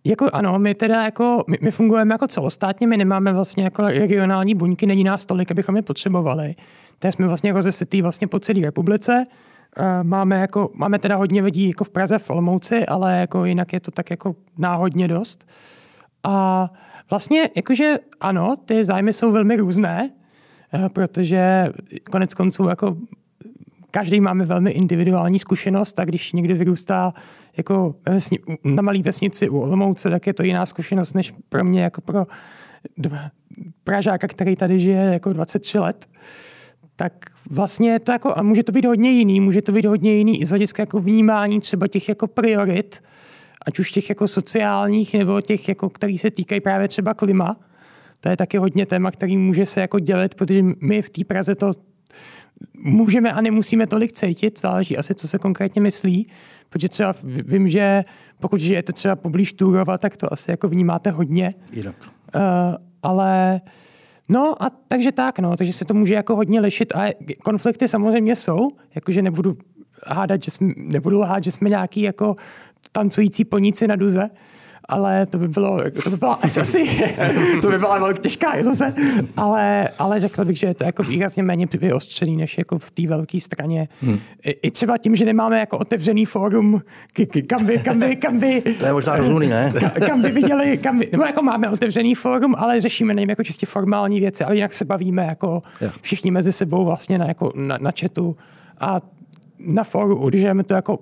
[0.04, 4.54] Jako ano, my teda jako, my, my fungujeme jako celostátně, my nemáme vlastně jako regionální
[4.54, 6.54] buňky, není nás tolik, abychom je potřebovali.
[6.98, 9.26] Tak jsme vlastně rozesetý vlastně po celé republice.
[9.28, 9.49] Eh,
[10.02, 13.80] máme, jako, máme teda hodně lidí jako v Praze, v Olomouci, ale jako jinak je
[13.80, 15.48] to tak jako náhodně dost.
[16.22, 16.68] A
[17.10, 20.10] vlastně jakože ano, ty zájmy jsou velmi různé,
[20.74, 21.68] eh, protože
[22.10, 22.96] konec konců jako
[23.90, 27.14] každý máme velmi individuální zkušenost a když někdy vyrůstá
[27.56, 31.82] jako vesni, na malé vesnici u Olomouce, tak je to jiná zkušenost než pro mě
[31.82, 32.26] jako pro
[33.84, 36.06] Pražáka, který tady žije jako 23 let
[37.00, 37.12] tak
[37.50, 40.46] vlastně to jako, a může to být hodně jiný, může to být hodně jiný i
[40.46, 43.02] z hlediska jako vnímání třeba těch jako priorit,
[43.66, 47.56] ať už těch jako sociálních, nebo těch, jako, který se týkají právě třeba klima.
[48.20, 51.54] To je taky hodně téma, který může se jako dělit, protože my v té Praze
[51.54, 51.72] to
[52.74, 56.30] můžeme a nemusíme tolik cítit, záleží asi, co se konkrétně myslí,
[56.70, 58.02] protože třeba vím, že
[58.40, 61.54] pokud žijete třeba poblíž Turova, tak to asi jako vnímáte hodně.
[61.72, 61.94] Jinak.
[62.34, 62.40] Uh,
[63.02, 63.60] ale
[64.32, 67.12] No a takže tak, no, takže se to může jako hodně lišit a
[67.44, 69.56] konflikty samozřejmě jsou, jakože nebudu
[70.06, 72.36] hádat, že jsme, nebudu lhát, že jsme nějaký jako
[72.92, 74.30] tancující poníci na duze,
[74.90, 76.84] ale to by bylo, to by byla asi,
[77.62, 78.94] to by byla velmi těžká iluze,
[79.36, 83.06] ale, ale řekl bych, že je to jako výrazně méně vyostřený, než jako v té
[83.06, 83.88] velké straně.
[84.02, 84.18] Hmm.
[84.42, 86.82] I, I, třeba tím, že nemáme jako otevřený fórum,
[87.46, 88.62] kam by, kam by, kam by...
[88.78, 89.72] To je možná rozumný, ne?
[90.06, 93.66] Kam by viděli, kam by, nebo jako máme otevřený fórum, ale řešíme nevím, jako čistě
[93.66, 95.62] formální věci, ale jinak se bavíme jako
[96.00, 98.36] všichni mezi sebou vlastně na, jako na, na chatu
[98.80, 98.96] a
[99.58, 100.98] na fóru udržujeme to jako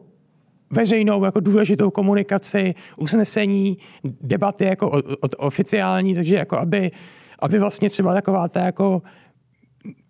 [0.71, 6.91] veřejnou jako důležitou komunikaci, usnesení, debaty jako o, o, oficiální, takže jako aby,
[7.39, 9.03] aby vlastně třeba taková ta jako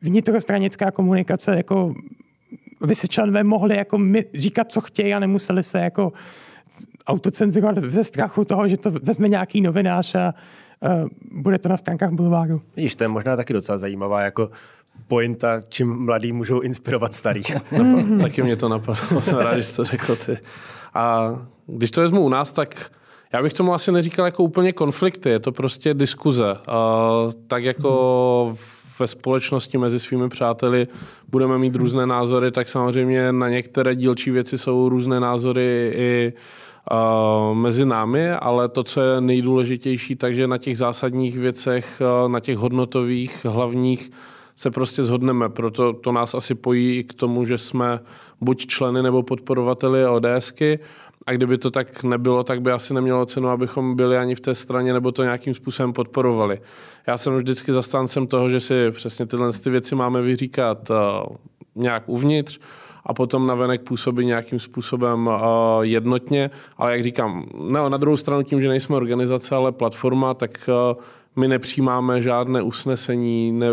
[0.02, 1.94] vnitrostranická komunikace jako
[2.80, 6.12] aby si členové mohli jako my, říkat, co chtějí a nemuseli se jako
[7.06, 10.34] autocenzurovat ze strachu toho, že to vezme nějaký novinář a
[10.80, 11.08] uh,
[11.42, 12.62] bude to na stránkách bulváru.
[12.76, 14.50] Vidíš, to je možná taky docela zajímavá jako
[15.08, 17.42] pointa, čím mladí můžou inspirovat starý.
[18.20, 20.38] taky mě to napadlo, jsem rád, že jsi to řekl ty.
[20.94, 22.90] A když to vezmu u nás, tak
[23.32, 26.56] já bych tomu asi neříkal jako úplně konflikty, je to prostě diskuze.
[26.68, 27.08] A
[27.46, 28.54] tak jako
[29.00, 30.86] ve společnosti mezi svými přáteli
[31.28, 36.32] budeme mít různé názory, tak samozřejmě na některé dílčí věci jsou různé názory i
[36.92, 42.40] Uh, mezi námi, ale to, co je nejdůležitější, takže na těch zásadních věcech, uh, na
[42.40, 44.10] těch hodnotových, hlavních,
[44.58, 45.48] se prostě zhodneme.
[45.48, 48.00] Proto to nás asi pojí i k tomu, že jsme
[48.40, 50.78] buď členy nebo podporovateli ODSky
[51.26, 54.54] a kdyby to tak nebylo, tak by asi nemělo cenu, abychom byli ani v té
[54.54, 56.60] straně nebo to nějakým způsobem podporovali.
[57.06, 60.96] Já jsem vždycky zastáncem toho, že si přesně tyhle ty věci máme vyříkat uh,
[61.74, 62.58] nějak uvnitř
[63.06, 65.34] a potom navenek působí nějakým způsobem uh,
[65.80, 70.70] jednotně, ale jak říkám, no, na druhou stranu tím, že nejsme organizace, ale platforma, tak
[70.96, 71.02] uh,
[71.38, 73.66] my nepřijímáme žádné usnesení, ne,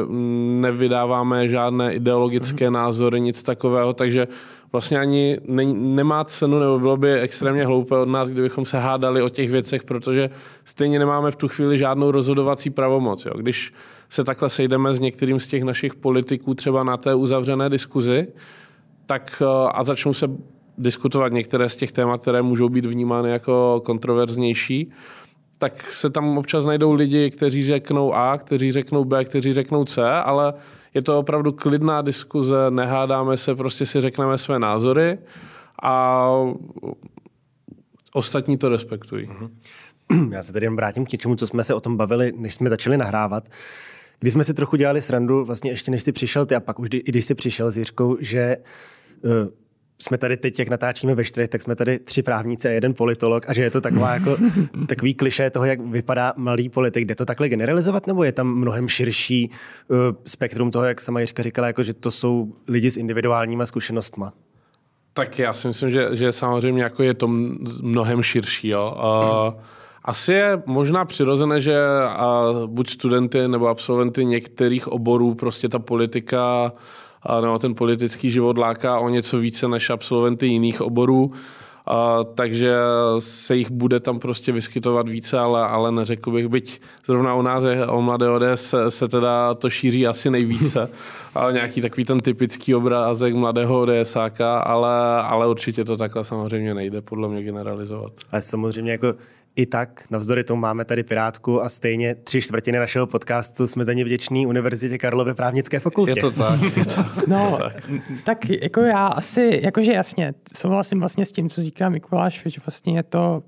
[0.61, 4.27] nevydáváme žádné ideologické názory, nic takového, takže
[4.71, 9.21] vlastně ani ne, nemá cenu, nebo bylo by extrémně hloupé od nás, kdybychom se hádali
[9.21, 10.29] o těch věcech, protože
[10.65, 13.25] stejně nemáme v tu chvíli žádnou rozhodovací pravomoc.
[13.25, 13.33] Jo.
[13.37, 13.73] Když
[14.09, 18.27] se takhle sejdeme s některým z těch našich politiků třeba na té uzavřené diskuzi,
[19.05, 20.27] tak eh, a začnou se
[20.77, 24.91] diskutovat některé z těch témat, které můžou být vnímány jako kontroverznější,
[25.57, 30.11] tak se tam občas najdou lidi, kteří řeknou A, kteří řeknou B, kteří řeknou C,
[30.11, 30.53] ale
[30.93, 35.17] je to opravdu klidná diskuze, nehádáme se, prostě si řekneme své názory
[35.83, 36.27] a
[38.13, 39.27] ostatní to respektují.
[39.27, 39.49] Mhm.
[40.33, 42.69] Já se tady jen vrátím k něčemu, co jsme se o tom bavili, než jsme
[42.69, 43.49] začali nahrávat.
[44.19, 46.89] Když jsme si trochu dělali srandu, vlastně ještě než jsi přišel ty a pak už
[46.91, 48.57] i když jsi přišel s Jiřkou, že
[49.21, 49.31] uh,
[49.99, 53.49] jsme tady teď, jak natáčíme ve čtyřech, tak jsme tady tři právníci a jeden politolog
[53.49, 54.37] a že je to taková jako,
[54.87, 57.05] takový kliše toho, jak vypadá malý politik.
[57.05, 59.49] Jde to takhle generalizovat, nebo je tam mnohem širší
[59.87, 64.33] uh, spektrum toho, jak sama Jiřka říkala, jako, že to jsou lidi s individuálníma zkušenostma?
[65.13, 67.27] Tak já si myslím, že, že samozřejmě jako je to
[67.81, 68.67] mnohem širší.
[68.67, 68.97] Jo.
[69.53, 69.61] Uh,
[70.03, 76.41] asi je možná přirozené, že a buď studenty nebo absolventy některých oborů prostě ta politika
[76.43, 76.73] a,
[77.41, 81.31] nebo ten politický život láká o něco více než absolventy jiných oborů.
[82.35, 82.75] Takže
[83.19, 87.63] se jich bude tam prostě vyskytovat více, ale, ale neřekl bych, byť zrovna u nás
[87.63, 90.89] je, o mladé ODS se, se teda to šíří asi nejvíce,
[91.35, 97.01] ale nějaký takový ten typický obrázek mladého ODSáka, ale, ale určitě to takhle samozřejmě nejde
[97.01, 98.13] podle mě generalizovat.
[98.31, 99.15] Ale samozřejmě jako
[99.55, 103.93] i tak, navzdory tomu máme tady Pirátku a stejně tři čtvrtiny našeho podcastu jsme za
[103.93, 106.11] ně vděční Univerzitě Karlovy právnické fakultě.
[106.11, 106.61] Je to tak.
[106.61, 107.91] Je to, no, tak.
[108.23, 112.97] tak jako já asi, jakože jasně, souhlasím vlastně s tím, co říká Mikuláš, že vlastně
[112.99, 113.43] je to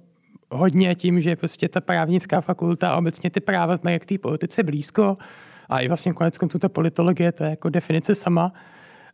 [0.51, 4.63] hodně tím, že prostě ta právnická fakulta a obecně ty práva mají k té politice
[4.63, 5.17] blízko
[5.69, 8.53] a i vlastně konec konců ta politologie, to je jako definice sama.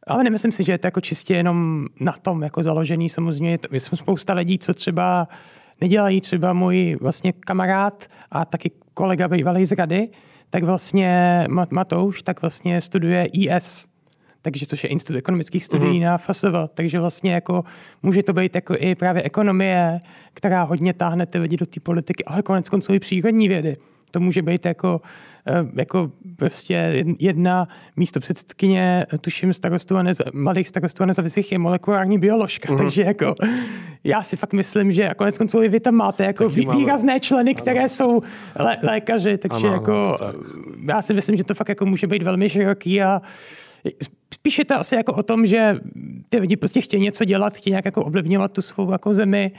[0.07, 3.09] Ale nemyslím si, že je to jako čistě jenom na tom jako založený.
[3.09, 5.27] Samozřejmě je to, spousta lidí, co třeba
[5.81, 10.09] nedělají třeba můj vlastně kamarád a taky kolega bývalý z rady,
[10.49, 13.87] tak vlastně Matouš, tak vlastně studuje IS,
[14.41, 16.05] takže což je Institut ekonomických studií mm-hmm.
[16.05, 17.63] na FSV, takže vlastně jako
[18.03, 19.99] může to být jako i právě ekonomie,
[20.33, 23.77] která hodně táhne ty lidi do té politiky, ale konec konců i přírodní vědy
[24.13, 25.01] to může být jako,
[25.47, 31.59] eh, jako prostě jedna místo předsedkyně, tuším starostů a neza, malých starostů a nezávislých je
[31.59, 32.77] molekulární bioložka, uh-huh.
[32.77, 33.35] takže jako
[34.03, 37.55] já si fakt myslím, že konec konců i vy tam máte jako Taky výrazné členy,
[37.55, 37.89] které ano.
[37.89, 38.21] jsou
[38.59, 40.35] lé, lékaři, takže ano, jako ano, tak.
[40.87, 43.21] já si myslím, že to fakt jako může být velmi široký a
[44.33, 45.79] spíš je to asi jako o tom, že
[46.29, 49.51] ty lidi prostě chtějí něco dělat, chtějí nějak jako ovlivňovat tu svou jako zemi,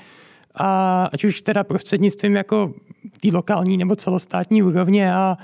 [0.55, 2.75] a ať už teda prostřednictvím jako
[3.21, 5.37] té lokální nebo celostátní úrovně a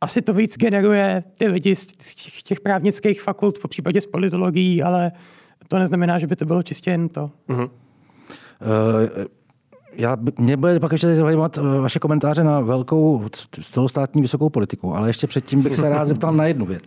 [0.00, 4.82] asi to víc generuje ty lidi z těch, těch právnických fakult, po případě z politologií,
[4.82, 5.12] ale
[5.68, 7.30] to neznamená, že by to bylo čistě jen to.
[7.48, 7.70] Uh-huh.
[8.60, 9.24] Uh,
[9.96, 13.24] já, mě bude pak ještě zajímat eh, vaše komentáře na velkou
[13.62, 16.82] celostátní vysokou politiku, ale ještě předtím bych se rád zeptal na jednu věc.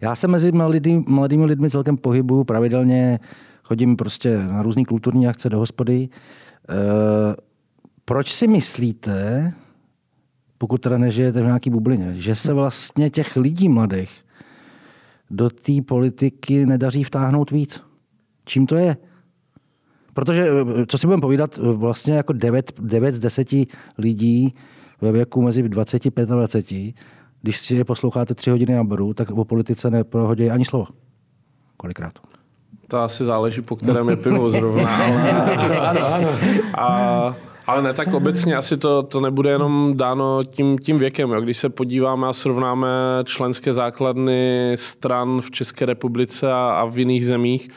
[0.00, 3.20] Já se mezi mladý, mladými lidmi celkem pohybuju pravidelně,
[3.62, 6.08] chodím prostě na různé kulturní akce do hospody.
[6.70, 6.76] Uh,
[8.04, 9.52] proč si myslíte,
[10.58, 14.24] pokud teda nežijete v nějaký bublině, že se vlastně těch lidí mladých
[15.30, 17.80] do té politiky nedaří vtáhnout víc?
[18.44, 18.96] Čím to je?
[20.14, 20.46] Protože,
[20.86, 23.48] co si budeme povídat, vlastně jako 9, 9 z 10
[23.98, 24.54] lidí
[25.00, 26.66] ve věku mezi 25 a 20,
[27.42, 30.86] když si je posloucháte tři hodiny na boru, tak o politice neprohodí ani slovo.
[31.76, 32.12] Kolikrát?
[32.88, 34.96] To asi záleží, po kterém je pivo zrovna.
[34.96, 35.78] Ale...
[35.80, 36.28] ano, ano.
[36.78, 37.34] A
[37.66, 41.30] ale ne, tak obecně asi to, to nebude jenom dáno tím, tím věkem.
[41.30, 41.40] Jo.
[41.40, 42.88] Když se podíváme a srovnáme
[43.24, 47.68] členské základny stran v České republice a, a v jiných zemích,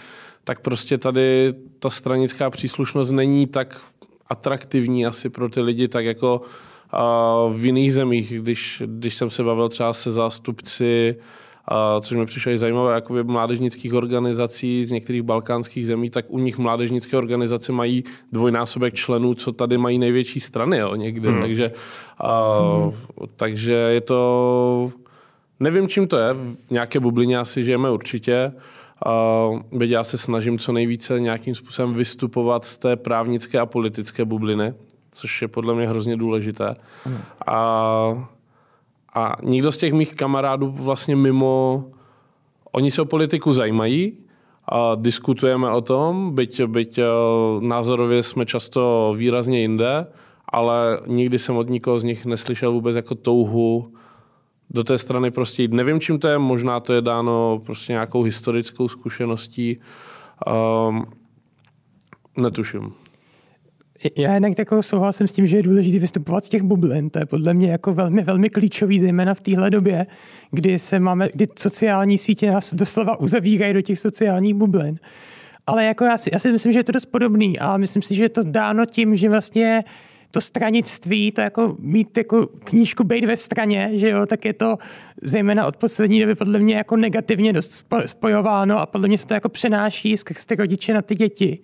[0.44, 3.82] tak prostě tady ta stranická příslušnost není tak
[4.30, 6.42] atraktivní asi pro ty lidi, tak jako
[7.52, 11.16] v jiných zemích, když, když jsem se bavil třeba se zástupci
[11.68, 16.40] a což mi přišlo i zajímavé, jakoby mládežnických organizací z některých balkánských zemí, tak u
[16.40, 21.30] nich mládežnické organizace mají dvojnásobek členů, co tady mají největší strany jo, někde.
[21.30, 21.40] Hmm.
[21.40, 21.72] Takže,
[22.18, 22.92] a, hmm.
[23.36, 24.92] takže je to...
[25.60, 26.34] Nevím, čím to je.
[26.34, 28.52] V nějaké bublině asi žijeme určitě.
[29.72, 34.74] Uh, já se snažím co nejvíce nějakým způsobem vystupovat z té právnické a politické bubliny,
[35.12, 36.74] což je podle mě hrozně důležité.
[37.04, 37.18] Hmm.
[37.48, 38.30] A
[39.16, 41.86] a nikdo z těch mých kamarádů vlastně mimo,
[42.72, 44.18] oni se o politiku zajímají,
[44.70, 47.06] a diskutujeme o tom, byť, byť eh,
[47.60, 50.08] názorově jsme často výrazně jinde,
[50.50, 53.94] ale nikdy jsem od nikoho z nich neslyšel vůbec jako touhu
[54.70, 55.74] do té strany prostě jít.
[55.74, 59.78] Nevím, čím to je, možná to je dáno prostě nějakou historickou zkušeností.
[60.88, 61.06] Um,
[62.38, 62.94] netuším.
[64.18, 67.10] Já jinak jako souhlasím s tím, že je důležité vystupovat z těch bublin.
[67.10, 70.06] To je podle mě jako velmi, velmi klíčový, zejména v téhle době,
[70.52, 75.00] kdy se máme, kdy sociální sítě nás doslova uzavírají do těch sociálních bublin.
[75.68, 78.16] Ale jako já si, já si myslím, že je to dost podobný a myslím si,
[78.16, 79.84] že je to dáno tím, že vlastně
[80.32, 84.78] to stranictví, to jako mít jako knížku být ve straně, že jo, tak je to
[85.22, 89.34] zejména od poslední doby podle mě jako negativně dost spojováno a podle mě se to
[89.34, 91.60] jako přenáší skrz ty rodiče na ty děti.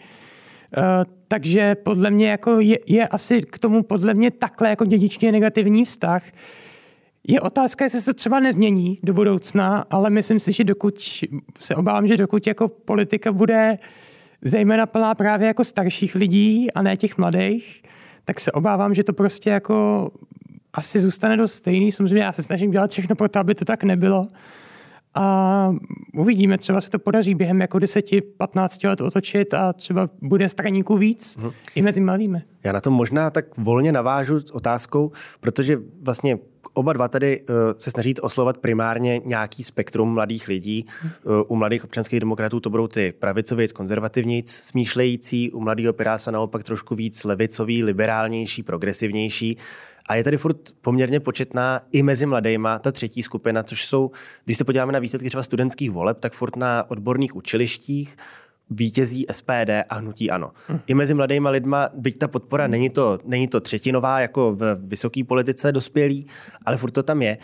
[0.77, 0.83] Uh,
[1.27, 5.85] takže podle mě jako je, je asi k tomu podle mě takhle jako dědičně negativní
[5.85, 6.23] vztah.
[7.27, 10.99] Je otázka, jestli se to třeba nezmění do budoucna, ale myslím si, že dokud
[11.59, 13.77] se obávám, že dokud jako politika bude
[14.41, 17.83] zejména plná právě jako starších lidí a ne těch mladých,
[18.25, 20.09] tak se obávám, že to prostě jako
[20.73, 21.91] asi zůstane dost stejný.
[21.91, 24.27] Samozřejmě já se snažím dělat všechno pro to, aby to tak nebylo.
[25.13, 25.75] A
[26.17, 31.37] uvidíme, třeba se to podaří během jako 10-15 let otočit a třeba bude straníků víc
[31.37, 31.51] hmm.
[31.75, 32.41] i mezi mladými.
[32.63, 36.37] Já na to možná tak volně navážu s otázkou, protože vlastně
[36.73, 40.85] oba dva tady uh, se snaží oslovat primárně nějaký spektrum mladých lidí.
[41.23, 46.63] Uh, u mladých občanských demokratů to budou ty pravicově, konzervativní, smýšlející, u mladého pirása naopak
[46.63, 49.57] trošku víc levicový, liberálnější, progresivnější.
[50.09, 54.11] A je tady furt poměrně početná i mezi mladejma ta třetí skupina, což jsou,
[54.45, 58.17] když se podíváme na výsledky třeba studentských voleb, tak furt na odborných učilištích
[58.71, 60.51] vítězí SPD a hnutí ano.
[60.67, 60.79] Hmm.
[60.87, 65.23] I mezi mladýma lidma, byť ta podpora není to, není to třetinová jako v vysoké
[65.23, 66.27] politice dospělý,
[66.65, 67.37] ale furt to tam je.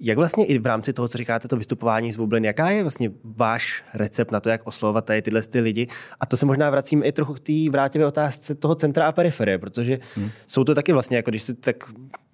[0.00, 3.10] Jak vlastně i v rámci toho, co říkáte, to vystupování z bublin, jaká je vlastně
[3.24, 5.86] váš recept na to, jak oslovovat tady tyhle ty lidi?
[6.20, 9.58] A to se možná vracím i trochu k té vrátivé otázce toho centra a periferie,
[9.58, 10.30] protože hmm.
[10.46, 11.76] jsou to taky vlastně, jako když si tak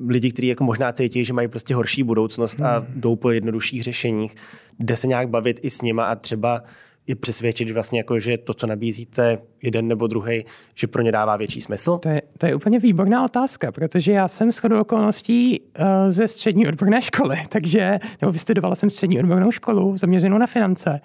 [0.09, 2.69] lidi, kteří jako možná cítí, že mají prostě horší budoucnost hmm.
[2.69, 4.35] a jdou po jednodušších řešeních,
[4.79, 6.63] jde se nějak bavit i s nima a třeba
[7.11, 10.45] je přesvědčit vlastně jako, že to, co nabízíte, jeden nebo druhý,
[10.75, 11.99] že pro ně dává větší smysl?
[11.99, 16.69] To je, to je úplně výborná otázka, protože já jsem shodou okolností uh, ze střední
[16.69, 21.01] odborné školy, takže, nebo vystudovala jsem střední odbornou školu zaměřenou na finance.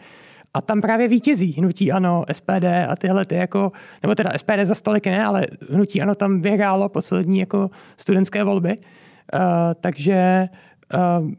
[0.54, 3.72] A tam právě vítězí hnutí ANO, SPD a tyhle ty jako,
[4.04, 8.70] nebo teda SPD za stolik ne, ale hnutí ANO tam vyhrálo poslední jako studentské volby.
[8.70, 9.40] Uh,
[9.82, 10.50] takže
[10.94, 11.32] uh,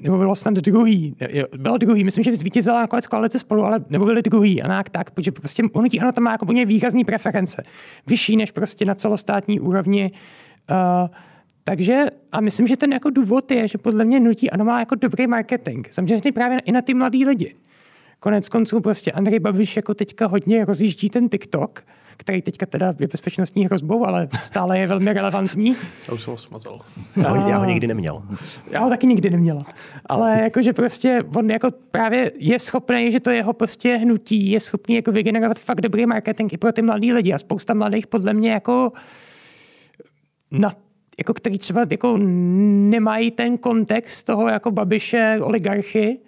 [0.00, 1.16] nebo bylo snad druhý,
[1.58, 5.10] bylo druhý, myslím, že zvítězila nakonec koalice spolu, ale nebo byli druhý a nějak tak,
[5.10, 7.62] protože prostě unutí ano, tam má jako úplně výrazný preference,
[8.06, 10.10] vyšší než prostě na celostátní úrovni.
[10.70, 11.08] Uh,
[11.64, 14.94] takže a myslím, že ten jako důvod je, že podle mě nutí ano má jako
[14.94, 15.86] dobrý marketing.
[15.90, 17.54] Samozřejmě právě i na ty mladý lidi.
[18.20, 21.84] Konec konců prostě Andrej Babiš jako teďka hodně rozjíždí ten TikTok,
[22.20, 25.74] který teďka teda je bezpečnostní hrozbou, ale stále je velmi relevantní.
[26.08, 26.72] Já už jsem ho smazal.
[27.16, 28.22] Já ho, já ho nikdy neměl.
[28.70, 29.62] Já ho taky nikdy neměla.
[30.06, 34.94] Ale jakože prostě on jako právě je schopný, že to jeho prostě hnutí je schopný
[34.94, 38.50] jako vygenerovat fakt dobrý marketing i pro ty mladý lidi a spousta mladých podle mě
[38.50, 38.92] jako
[40.50, 40.70] na
[41.18, 46.20] jako který třeba jako nemají ten kontext toho jako babiše oligarchy,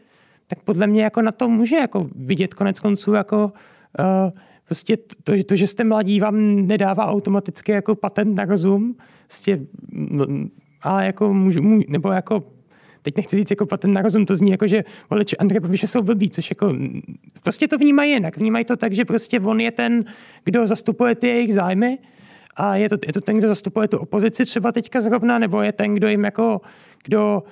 [0.46, 3.52] tak podle mě jako na to může jako vidět konec konců jako
[3.98, 4.30] uh,
[4.70, 9.60] prostě to, to, že jste mladí, vám nedává automaticky jako patent na rozum, prostě,
[10.82, 12.42] ale jako můžu, můžu, nebo jako
[13.02, 16.02] teď nechci říct jako patent na rozum, to zní jako, že voliči Andrej Babiše jsou
[16.02, 16.74] blbí, což jako
[17.42, 18.36] prostě to vnímají jinak.
[18.36, 20.04] Vnímají to tak, že prostě on je ten,
[20.44, 21.98] kdo zastupuje ty jejich zájmy
[22.56, 25.72] a je to, je to ten, kdo zastupuje tu opozici třeba teďka zrovna, nebo je
[25.72, 26.60] ten, kdo jim jako,
[27.04, 27.42] kdo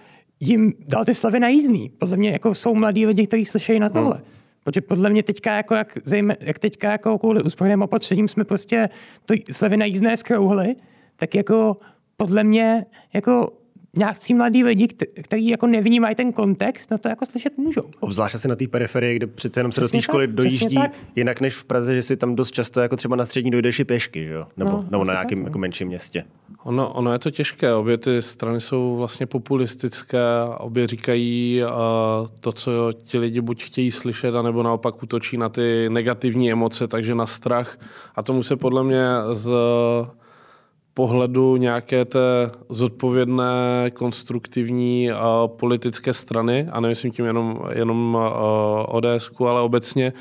[0.40, 1.90] jim dal ty slavy na jízdný.
[1.98, 4.14] Podle mě jako jsou mladí lidi, kteří slyšejí na tohle.
[4.14, 4.37] Hmm.
[4.68, 8.88] Protože podle mě teďka, jako jak, zejmé, jak teďka jako kvůli úsporným opatřením jsme prostě
[9.26, 10.76] to slevy na jízdné zkrouhli,
[11.16, 11.76] tak jako
[12.16, 13.52] podle mě jako
[13.98, 14.88] nějakcí mladí lidi,
[15.22, 17.82] kteří jako nevnímají ten kontext, na to jako slyšet můžou.
[18.00, 20.78] Obzvlášť asi na té periferii, kde přece jenom se přesně do té školy tak, dojíždí
[21.16, 23.84] jinak než v Praze, že si tam dost často jako třeba na střední dojdeš i
[23.84, 24.46] pěšky, že jo?
[24.56, 25.44] nebo, no, nebo na nějakém no.
[25.44, 26.24] jako menším městě.
[26.64, 30.18] Ono, ono je to těžké, obě ty strany jsou vlastně populistické,
[30.58, 35.88] obě říkají uh, to, co ti lidi buď chtějí slyšet, anebo naopak útočí na ty
[35.88, 37.78] negativní emoce, takže na strach.
[38.14, 39.52] A tomu se podle mě z
[40.98, 45.16] pohledu nějaké té zodpovědné, konstruktivní uh,
[45.56, 50.12] politické strany, a nemyslím tím jenom, jenom uh, ods ale obecně,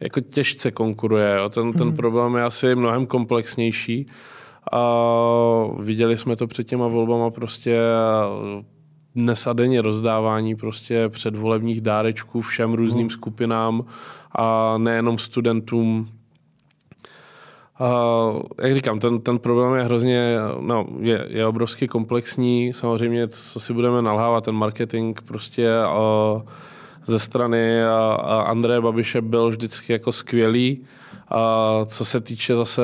[0.00, 1.36] jako těžce konkuruje.
[1.38, 1.48] Jo.
[1.48, 1.96] Ten, ten hmm.
[1.96, 4.06] problém je asi mnohem komplexnější.
[4.72, 4.82] A
[5.78, 7.78] viděli jsme to před těma volbama prostě
[9.14, 13.10] dnes a denně rozdávání prostě předvolebních dárečků všem různým hmm.
[13.10, 13.84] skupinám
[14.32, 16.17] a nejenom studentům.
[17.80, 22.72] Uh, jak říkám, ten, ten problém je hrozně, no, je, je obrovsky komplexní.
[22.74, 26.42] Samozřejmě, co si budeme nalhávat, ten marketing prostě uh,
[27.06, 30.84] ze strany uh, Andreje Babiše byl vždycky jako skvělý.
[31.28, 32.82] A co se týče zase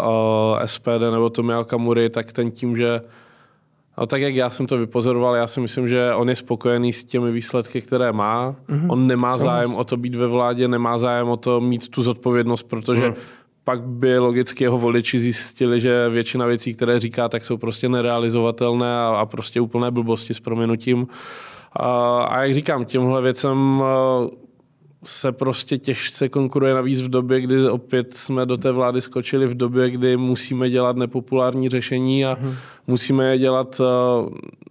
[0.00, 3.00] uh, SPD nebo Tomia Kamury, tak ten tím, že
[3.98, 7.04] No tak jak já jsem to vypozoroval, já si myslím, že on je spokojený s
[7.04, 8.56] těmi výsledky, které má.
[8.68, 8.92] Mm-hmm.
[8.92, 12.62] On nemá zájem o to být ve vládě, nemá zájem o to mít tu zodpovědnost,
[12.62, 13.14] protože mm.
[13.66, 18.98] Pak by logicky jeho voliči zjistili, že většina věcí, které říká, tak jsou prostě nerealizovatelné
[18.98, 21.06] a, a prostě úplné blbosti s proměnutím.
[21.72, 23.82] A, a jak říkám, těmhle věcem
[25.04, 29.54] se prostě těžce konkuruje navíc v době, kdy opět jsme do té vlády skočili v
[29.54, 32.54] době, kdy musíme dělat nepopulární řešení a hmm.
[32.86, 34.30] musíme je dělat, eh,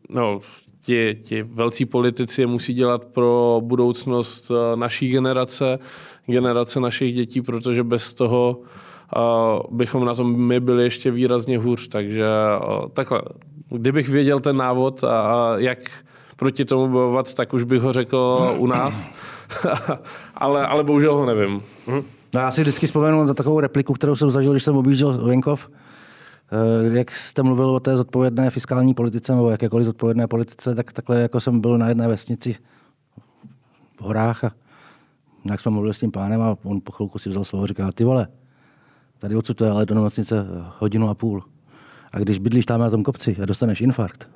[0.10, 0.40] no,
[0.86, 5.80] ti, ti velcí politici je musí dělat pro budoucnost eh, naší generace.
[6.26, 8.66] generace našich dětí, protože bez toho uh,
[9.72, 11.88] bychom na tom my byli ještě výrazně hůř.
[11.88, 12.26] Takže
[12.94, 13.22] takhle,
[13.70, 15.80] kdybych věděl ten návod a, jak
[16.36, 19.10] proti tomu bojovat, tak už bych ho řekl u nás,
[20.36, 21.62] ale, ale bohužel ho nevím.
[22.34, 25.70] No já si vždycky vzpomenu na takovou repliku, kterou jsem zažil, když jsem objížděl venkov,
[25.72, 31.22] eh, jak jste mluvil o té zodpovědné fiskální politice nebo jakékoliv zodpovědné politice, tak takhle
[31.22, 32.56] jako jsem byl na jedné vesnici
[33.98, 34.52] v horách a
[35.46, 37.92] jak jsme mluvili s tím pánem a on po chvilku si vzal slovo a říkal,
[37.92, 38.28] ty vole,
[39.26, 40.46] tady odsud to je ale do nemocnice
[40.80, 41.44] hodinu a půl.
[42.14, 44.30] A když bydlíš tam na tom kopci a dostaneš infarkt,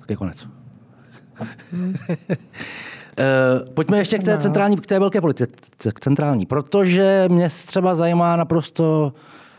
[0.00, 0.48] tak je konec.
[1.40, 1.48] Uh,
[3.74, 5.52] pojďme ještě k té centrální, k té velké politice,
[5.92, 9.12] k centrální, protože mě třeba zajímá naprosto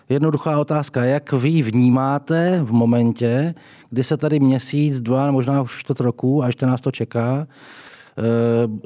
[0.10, 1.04] jednoduchá otázka.
[1.04, 3.56] Jak vy vnímáte v momentě,
[3.90, 7.46] kdy se tady měsíc, dva, možná už čtvrt roku, a ještě nás to čeká, uh,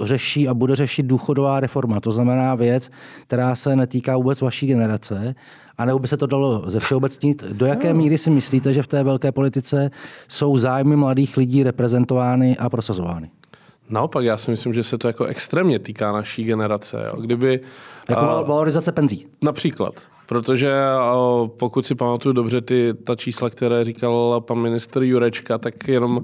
[0.03, 1.99] řeší a bude řešit důchodová reforma.
[1.99, 2.89] To znamená věc,
[3.21, 5.35] která se netýká vůbec vaší generace,
[5.77, 7.43] a nebo by se to dalo ze všeobecnit.
[7.43, 9.91] Do jaké míry si myslíte, že v té velké politice
[10.27, 13.29] jsou zájmy mladých lidí reprezentovány a prosazovány?
[13.89, 17.01] Naopak, já si myslím, že se to jako extrémně týká naší generace.
[17.05, 17.21] Jo.
[17.21, 17.59] Kdyby,
[18.09, 19.27] jako uh, valorizace penzí.
[19.41, 19.93] Například.
[20.25, 20.73] Protože
[21.13, 26.21] uh, pokud si pamatuju dobře ty, ta čísla, které říkal pan minister Jurečka, tak jenom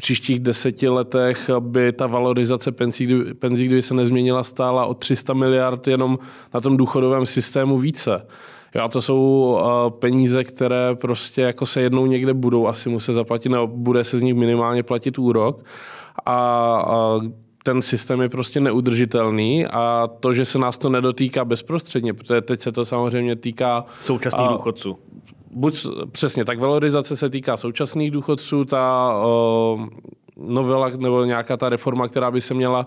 [0.00, 5.88] příštích deseti letech by ta valorizace penzí, penzí, kdyby se nezměnila, stála o 300 miliard
[5.88, 6.18] jenom
[6.54, 8.26] na tom důchodovém systému více.
[8.74, 9.18] Jo, a to jsou
[9.52, 14.18] uh, peníze, které prostě jako se jednou někde budou asi muset zaplatit, nebo bude se
[14.18, 15.64] z nich minimálně platit úrok
[16.26, 16.34] a,
[16.86, 17.20] a
[17.64, 22.60] ten systém je prostě neudržitelný a to, že se nás to nedotýká bezprostředně, protože teď
[22.60, 23.84] se to samozřejmě týká...
[24.00, 24.98] Současných důchodců.
[25.50, 29.14] Buď přesně, tak valorizace se týká současných důchodců, ta
[29.74, 29.86] uh,
[30.36, 32.86] novela nebo nějaká ta reforma, která by se měla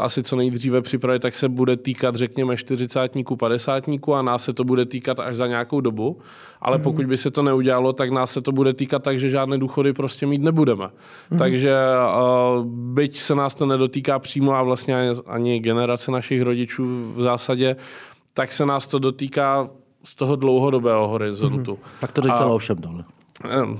[0.00, 4.64] asi co nejdříve připravit, tak se bude týkat, řekněme, 40 50 a nás se to
[4.64, 6.18] bude týkat až za nějakou dobu.
[6.60, 6.82] Ale mm.
[6.82, 9.92] pokud by se to neudělalo, tak nás se to bude týkat tak, že žádné důchody
[9.92, 10.88] prostě mít nebudeme.
[11.30, 11.38] Mm.
[11.38, 11.76] Takže
[12.66, 17.76] byť se nás to nedotýká přímo a vlastně ani generace našich rodičů v zásadě,
[18.34, 19.68] tak se nás to dotýká
[20.04, 21.70] z toho dlouhodobého horizontu.
[21.70, 21.90] Mm.
[22.00, 23.04] Tak to teď celou všem dole.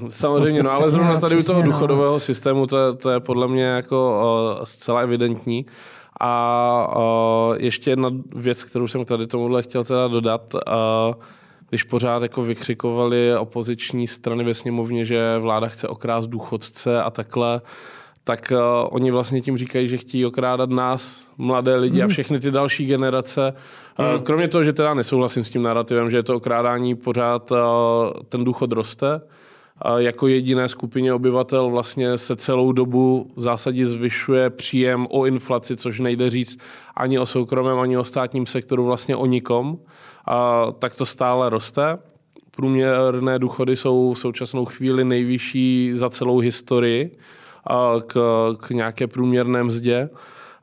[0.09, 1.67] Samozřejmě, no ale zrovna tady u toho no.
[1.67, 4.23] důchodového systému to, je, to je podle mě jako
[4.59, 5.67] uh, zcela evidentní.
[6.21, 11.15] A uh, ještě jedna věc, kterou jsem tady tomuhle chtěl teda dodat, uh,
[11.69, 17.61] když pořád jako vykřikovali opoziční strany ve sněmovně, že vláda chce okrást důchodce a takhle,
[18.25, 22.13] tak uh, oni vlastně tím říkají, že chtějí okrádat nás, mladé lidi a hmm.
[22.13, 23.55] všechny ty další generace.
[23.99, 27.53] Uh, kromě toho, že teda nesouhlasím s tím narrativem, že je to okrádání, pořád
[28.29, 29.21] ten důchod roste,
[29.97, 36.01] jako jediné skupině obyvatel vlastně se celou dobu v zásadě zvyšuje příjem o inflaci, což
[36.01, 36.59] nejde říct
[36.97, 39.79] ani o soukromém, ani o státním sektoru, vlastně o nikom,
[40.27, 41.99] a tak to stále roste.
[42.51, 47.17] Průměrné důchody jsou v současnou chvíli nejvyšší za celou historii
[48.07, 48.15] k,
[48.61, 50.11] k nějaké průměrné mzdě.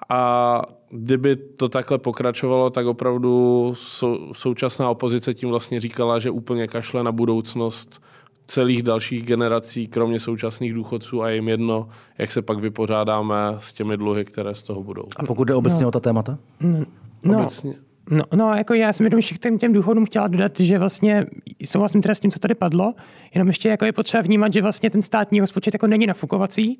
[0.09, 0.61] A
[0.91, 7.03] kdyby to takhle pokračovalo, tak opravdu sou, současná opozice tím vlastně říkala, že úplně kašle
[7.03, 8.01] na budoucnost
[8.47, 13.97] celých dalších generací, kromě současných důchodců a jim jedno, jak se pak vypořádáme s těmi
[13.97, 15.03] dluhy, které z toho budou.
[15.15, 15.87] A pokud jde obecně no.
[15.87, 16.37] o ta témata?
[16.59, 16.85] No,
[17.23, 17.39] no.
[17.39, 17.73] Obecně.
[18.09, 21.25] No, no, jako já jsem jenom těm, těm důchodům chtěla dodat, že vlastně
[21.65, 22.93] souhlasím teda s tím, co tady padlo,
[23.33, 26.79] jenom ještě jako je potřeba vnímat, že vlastně ten státní rozpočet jako není nafukovací,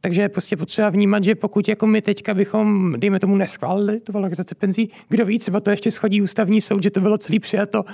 [0.00, 4.12] takže je prostě potřeba vnímat, že pokud jako my teďka bychom, dejme tomu, neschválili tu
[4.12, 7.84] valorizaci penzí, kdo ví, třeba to ještě schodí ústavní soud, že to bylo celý přijato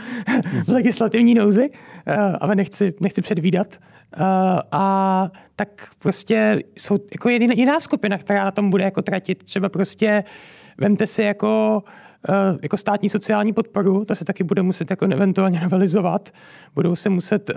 [0.65, 3.79] v legislativní nouzi, uh, ale nechci, nechci předvídat.
[4.21, 4.25] Uh,
[4.73, 9.43] a tak prostě jsou jako jiná skupina, která na tom bude jako tratit.
[9.43, 10.25] Třeba prostě
[10.79, 12.06] vemte si jako Eh,
[12.63, 16.31] jako státní sociální podporu, to se taky bude muset jako eventuálně novelizovat.
[16.75, 17.55] Budou se muset, eh,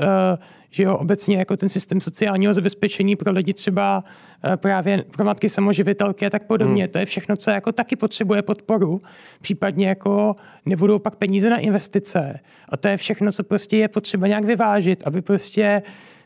[0.70, 4.03] že jo, obecně jako ten systém sociálního zabezpečení pro lidi třeba
[4.43, 6.84] eh, právě pro matky samoživitelky a tak podobně.
[6.84, 6.91] Hmm.
[6.91, 9.01] To je všechno, co jako taky potřebuje podporu.
[9.41, 12.39] Případně jako nebudou pak peníze na investice.
[12.70, 15.82] A to je všechno, co prostě je potřeba nějak vyvážit, aby prostě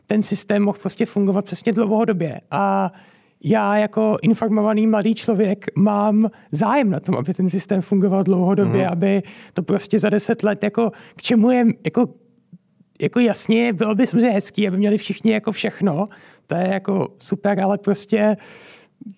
[0.07, 2.41] ten systém mohl prostě fungovat přesně dlouhodobě.
[2.51, 2.91] A
[3.43, 8.91] já jako informovaný mladý člověk mám zájem na tom, aby ten systém fungoval dlouhodobě, mm.
[8.91, 9.23] aby
[9.53, 12.07] to prostě za deset let jako k čemu je jako
[13.01, 16.05] jako jasně, bylo by samozřejmě hezký, aby měli všichni jako všechno,
[16.47, 18.37] to je jako super, ale prostě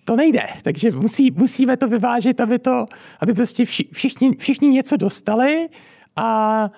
[0.04, 0.42] to nejde.
[0.62, 2.86] Takže musí, musíme to vyvážit, aby, to,
[3.20, 5.68] aby prostě všichni, všichni něco dostali
[6.16, 6.70] a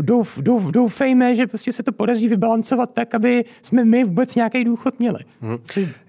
[0.00, 4.64] douf, douf, doufejme, že prostě se to podaří vybalancovat tak, aby jsme my vůbec nějaký
[4.64, 5.18] důchod měli.
[5.40, 5.58] Hmm.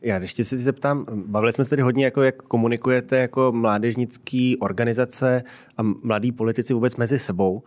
[0.01, 5.43] Já ještě se zeptám, bavili jsme se tady hodně, jako jak komunikujete jako mládežnický organizace
[5.77, 7.63] a mladí politici vůbec mezi sebou.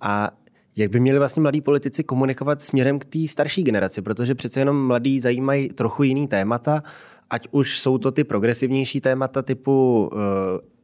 [0.00, 0.30] A
[0.76, 4.86] jak by měli vlastně mladí politici komunikovat směrem k té starší generaci, protože přece jenom
[4.86, 6.82] mladí zajímají trochu jiný témata,
[7.30, 10.20] ať už jsou to ty progresivnější témata typu uh,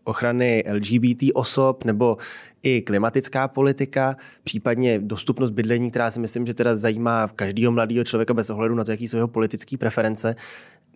[0.06, 2.16] ochrany LGBT osob nebo
[2.62, 8.34] i klimatická politika, případně dostupnost bydlení, která si myslím, že teda zajímá každého mladého člověka
[8.34, 10.34] bez ohledu na to, jaký jsou jeho politické preference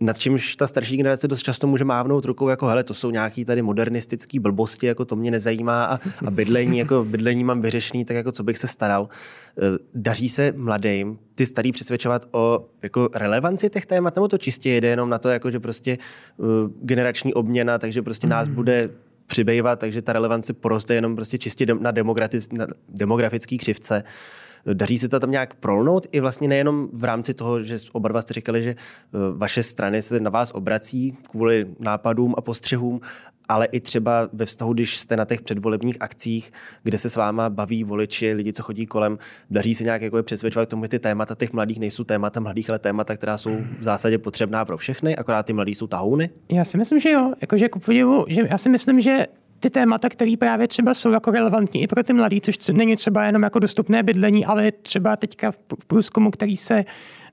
[0.01, 3.45] nad čímž ta starší generace dost často může mávnout rukou, jako hele, to jsou nějaký
[3.45, 8.17] tady modernistický blbosti, jako to mě nezajímá a, a bydlení, jako bydlení mám vyřešený, tak
[8.17, 9.09] jako co bych se staral.
[9.59, 14.71] E, daří se mladým ty starý přesvědčovat o jako relevanci těch témat, nebo to čistě
[14.71, 15.99] jede jenom na to, jako že prostě
[16.37, 16.47] uh,
[16.83, 18.55] generační obměna, takže prostě nás mm.
[18.55, 18.91] bude
[19.27, 21.93] přibývat, takže ta relevance poroste jenom prostě čistě na, na
[22.89, 24.05] demografický křivce.
[24.73, 28.23] Daří se to tam nějak prolnout i vlastně nejenom v rámci toho, že oba dva
[28.23, 28.77] jste říkali, že eh,
[29.37, 33.01] vaše strany se na vás obrací kvůli nápadům a postřehům,
[33.51, 36.53] ale i třeba ve vztahu, když jste na těch předvolebních akcích,
[36.83, 39.19] kde se s váma baví voliči, lidi, co chodí kolem,
[39.51, 42.41] daří se nějak jako je přesvědčovat k tomu, že ty témata těch mladých nejsou témata
[42.41, 46.31] mladých, ale témata, která jsou v zásadě potřebná pro všechny, akorát ty mladí jsou tahouny?
[46.53, 47.33] Já si myslím, že jo.
[47.41, 49.27] Jakože ku podivu, že já si myslím, že
[49.61, 53.25] ty témata, které právě třeba jsou jako relevantní i pro ty mladí, což není třeba
[53.25, 56.85] jenom jako dostupné bydlení, ale třeba teďka v průzkumu, který se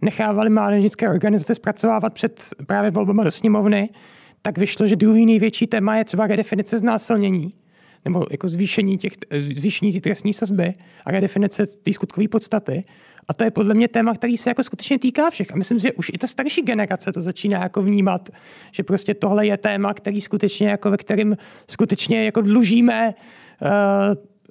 [0.01, 3.89] nechávali mládežnické organizace zpracovávat před právě volbama do sněmovny,
[4.41, 7.53] tak vyšlo, že druhý největší téma je třeba redefinice znásilnění
[8.07, 10.73] nebo jako zvýšení, těch, zvýšení té trestní sazby
[11.05, 12.83] a redefinice té skutkové podstaty.
[13.27, 15.51] A to je podle mě téma, který se jako skutečně týká všech.
[15.53, 18.29] A myslím, že už i ta starší generace to začíná jako vnímat,
[18.71, 21.37] že prostě tohle je téma, který skutečně jako ve kterým
[21.69, 23.13] skutečně jako dlužíme
[23.61, 23.69] uh,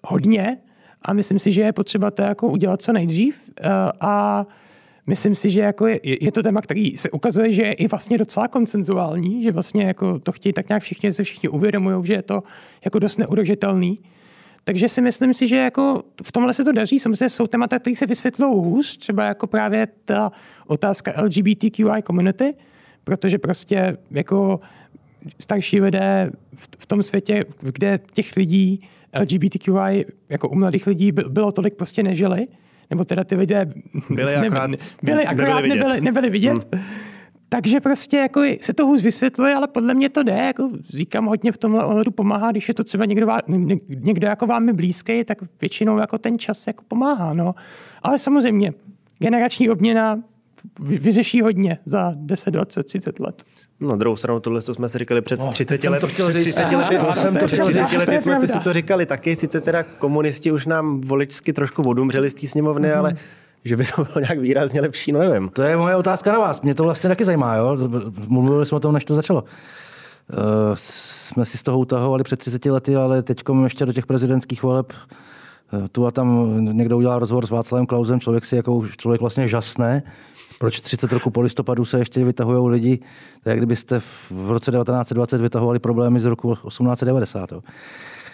[0.05, 0.59] hodně
[1.03, 4.47] a myslím si, že je potřeba to jako udělat co nejdřív uh, a
[5.07, 8.19] myslím si, že jako je, je, to téma, který se ukazuje, že je i vlastně
[8.19, 12.23] docela koncenzuální, že vlastně jako to chtějí tak nějak všichni, se všichni uvědomují, že je
[12.23, 12.43] to
[12.85, 13.99] jako dost neudržitelný.
[14.65, 16.99] Takže si myslím si, že jako v tomhle se to daří.
[16.99, 20.33] Samozřejmě jsou témata, které se vysvětlou hůř, třeba jako právě ta
[20.67, 22.55] otázka LGBTQI community,
[23.05, 24.61] protože prostě jako
[25.39, 26.31] starší lidé
[26.79, 28.79] v tom světě, kde těch lidí
[29.21, 32.47] LGBTQI jako u mladých lidí bylo tolik prostě nežili,
[32.91, 33.73] nebo teda ty lidé
[34.11, 34.71] byli akorát,
[35.03, 36.75] byli, akorát nebyli, nebyli, nebyli vidět.
[36.75, 36.83] Hmm.
[37.49, 40.33] Takže prostě jako se to hůř vysvětluje, ale podle mě to jde.
[40.33, 43.27] Jako říkám, hodně v tomhle ohledu pomáhá, když je to třeba někdo,
[43.89, 47.33] někdo jako vámi blízký, tak většinou jako ten čas jako pomáhá.
[47.37, 47.55] No.
[48.03, 48.73] Ale samozřejmě,
[49.19, 50.23] generační obměna
[50.81, 53.43] vyřeší hodně za 10, 20, 30 let.
[53.81, 56.99] Na druhou stranu, tohle, co jsme si říkali před no, 30 lety, před 30 lety,
[56.99, 60.67] to jsem to 30 lety jsme ty si to říkali taky, sice teda komunisti už
[60.67, 62.99] nám voličsky trošku odumřeli z té sněmovny, mm-hmm.
[62.99, 63.15] ale
[63.65, 65.49] že by to bylo nějak výrazně lepší, no nevím.
[65.49, 66.61] To je moje otázka na vás.
[66.61, 67.77] Mě to vlastně taky zajímá, jo?
[68.29, 69.43] Mluvili jsme o tom, než to začalo.
[69.43, 70.39] Uh,
[70.75, 74.93] jsme si z toho utahovali před 30 lety, ale teď ještě do těch prezidentských voleb
[75.73, 79.49] uh, tu a tam někdo udělal rozhovor s Václavem Klausem, člověk si jako člověk vlastně
[79.49, 80.03] žasne,
[80.59, 82.99] proč 30 roku po listopadu se ještě vytahují lidi,
[83.43, 84.01] tak jak kdybyste
[84.31, 87.53] v roce 1920 vytahovali problémy z roku 1890.
[87.53, 87.63] Jo.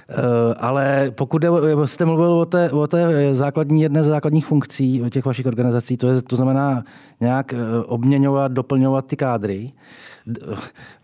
[0.09, 1.45] Eh, ale pokud
[1.85, 6.09] jste mluvil o té, o té základní, jedné z základních funkcí těch vašich organizací, to,
[6.09, 6.85] je, to znamená
[7.21, 9.73] nějak eh, obměňovat, doplňovat ty kádry.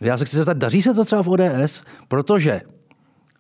[0.01, 1.83] Já se chci zeptat, daří se to třeba v ODS?
[2.09, 2.61] Protože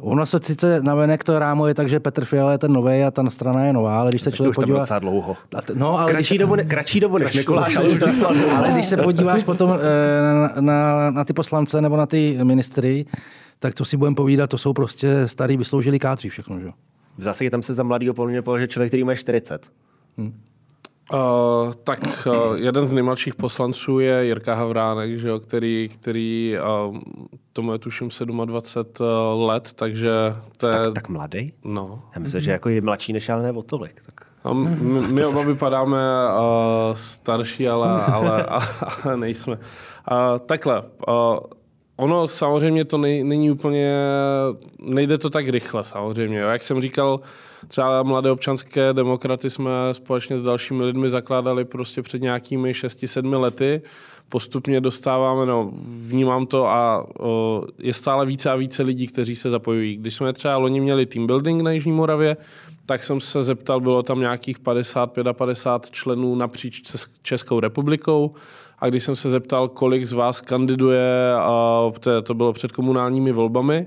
[0.00, 3.30] Ono se sice navenek to rámuje tak, že Petr Fiala je ten nový a ta
[3.30, 4.78] strana je nová, ale když se člověk podívá...
[4.78, 5.36] docela dlouho.
[5.74, 6.38] No, ale kratší, když...
[6.38, 8.20] dobu, ne, kratší dobu než Mikuláš, ale už
[8.56, 9.80] Ale když se podíváš potom eh,
[10.32, 13.06] na, na, na ty poslance nebo na ty ministry,
[13.58, 16.60] tak to si budeme povídat, to jsou prostě starý vysloužilí kádři všechno.
[16.60, 16.68] Že?
[17.18, 19.70] V zásadě tam se za mladýho podle mě člověk, který má 40.
[20.18, 20.34] Hmm.
[21.12, 26.56] Uh, tak uh, jeden z nejmladších poslanců je Jirka Havránek, že jo, který, který
[26.88, 26.98] uh,
[27.52, 28.10] tomu je tuším
[28.44, 29.06] 27
[29.36, 30.10] uh, let, takže
[30.56, 30.72] to je...
[30.72, 31.52] Tak, tak mladý?
[31.64, 32.02] No.
[32.14, 32.44] Já myslím, mm-hmm.
[32.44, 34.00] že jako je mladší než ale ne o tolik.
[34.06, 34.26] Tak...
[34.44, 38.46] A my, my oba vypadáme uh, starší, ale, ale,
[39.04, 39.58] ale nejsme.
[40.10, 41.38] Uh, takhle, uh,
[41.98, 43.94] Ono samozřejmě to nej, není úplně,
[44.78, 46.38] nejde to tak rychle samozřejmě.
[46.38, 47.20] Jak jsem říkal,
[47.68, 53.82] třeba mladé občanské demokraty jsme společně s dalšími lidmi zakládali prostě před nějakými 6-7 lety.
[54.28, 55.72] Postupně dostáváme, no,
[56.06, 59.96] vnímám to a o, je stále více a více lidí, kteří se zapojují.
[59.96, 62.36] Když jsme třeba loni měli team building na Jižní Moravě,
[62.86, 66.82] tak jsem se zeptal, bylo tam nějakých 55 a 50 členů napříč
[67.22, 68.34] Českou republikou
[68.78, 71.82] a když jsem se zeptal, kolik z vás kandiduje, a
[72.22, 73.86] to bylo před komunálními volbami,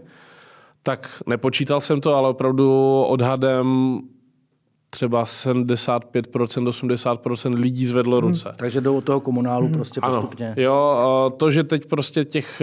[0.84, 4.00] tak nepočítal jsem to, ale opravdu odhadem
[4.94, 6.02] třeba 75%,
[6.68, 8.30] 80% lidí zvedlo hmm.
[8.30, 8.50] ruce.
[8.50, 8.58] Hmm.
[8.58, 9.74] Takže jdou od toho komunálu hmm.
[9.74, 10.46] prostě postupně.
[10.46, 10.56] Ano.
[10.58, 12.62] Jo, to, že teď prostě těch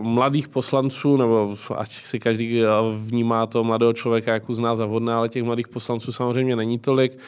[0.00, 2.62] mladých poslanců, nebo ať si každý
[2.92, 7.18] vnímá toho mladého člověka, jak uzná za vhodné, ale těch mladých poslanců samozřejmě není tolik.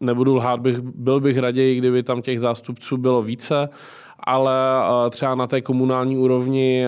[0.00, 3.68] Nebudu lhát, bych, byl bych raději, kdyby tam těch zástupců bylo více,
[4.18, 4.52] ale
[5.10, 6.86] třeba na té komunální úrovni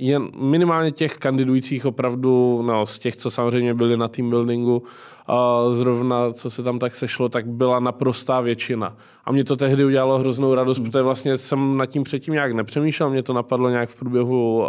[0.00, 4.82] je minimálně těch kandidujících opravdu, no, z těch, co samozřejmě byli na team buildingu,
[5.28, 8.96] uh, zrovna co se tam tak sešlo, tak byla naprostá většina.
[9.24, 13.10] A mě to tehdy udělalo hroznou radost, protože vlastně jsem nad tím předtím nějak nepřemýšlel,
[13.10, 14.68] mě to napadlo nějak v průběhu uh,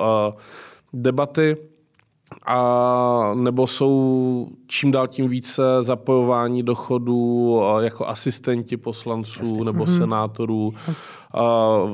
[0.94, 1.58] debaty
[2.46, 9.64] a nebo jsou čím dál tím více zapojování do chodu jako asistenti poslanců Jasně.
[9.64, 9.98] nebo mm-hmm.
[9.98, 10.74] senátorů,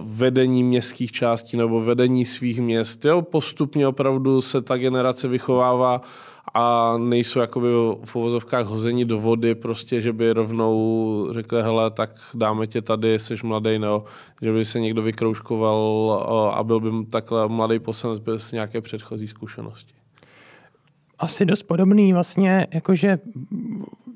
[0.03, 3.05] vedení městských částí nebo vedení svých měst.
[3.05, 6.01] Jo, postupně opravdu se ta generace vychovává
[6.53, 7.67] a nejsou jakoby
[8.03, 13.19] v uvozovkách hození do vody, prostě, že by rovnou řekli, hele, tak dáme tě tady,
[13.19, 14.03] jsi mladý, no,
[14.41, 19.94] že by se někdo vykrouškoval a byl by takhle mladý poslanec bez nějaké předchozí zkušenosti
[21.19, 23.19] asi dost podobný vlastně, jakože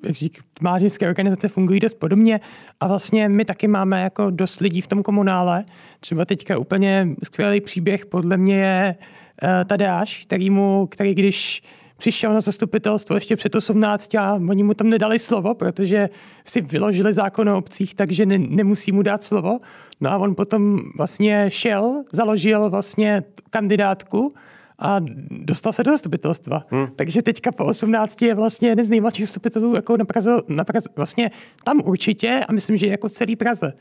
[0.03, 2.39] jak řík, tmářické organizace fungují dost podobně
[2.79, 5.65] a vlastně my taky máme jako dost lidí v tom komunále.
[5.99, 8.95] Třeba teďka úplně skvělý příběh podle mě je
[9.43, 11.61] uh, Tadeáš, který, mu, který když
[11.97, 16.09] přišel na zastupitelstvo ještě před 18 a oni mu tam nedali slovo, protože
[16.45, 19.59] si vyložili zákon o obcích, takže ne, nemusí mu dát slovo.
[20.01, 24.33] No a on potom vlastně šel, založil vlastně kandidátku
[24.80, 24.97] a
[25.30, 26.65] dostal se do zastupitelstva.
[26.69, 26.88] Hmm.
[26.95, 30.89] Takže teďka po 18 je vlastně jeden z nejmladších zastupitelů jako na Praze, na Praze,
[30.95, 31.32] vlastně
[31.63, 33.73] tam určitě a myslím, že jako celý Praze.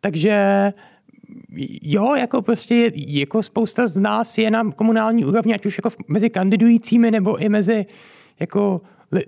[0.00, 0.72] Takže
[1.82, 6.30] jo, jako prostě jako spousta z nás je na komunální úrovni, ať už jako mezi
[6.30, 7.86] kandidujícími nebo i mezi
[8.40, 8.80] jako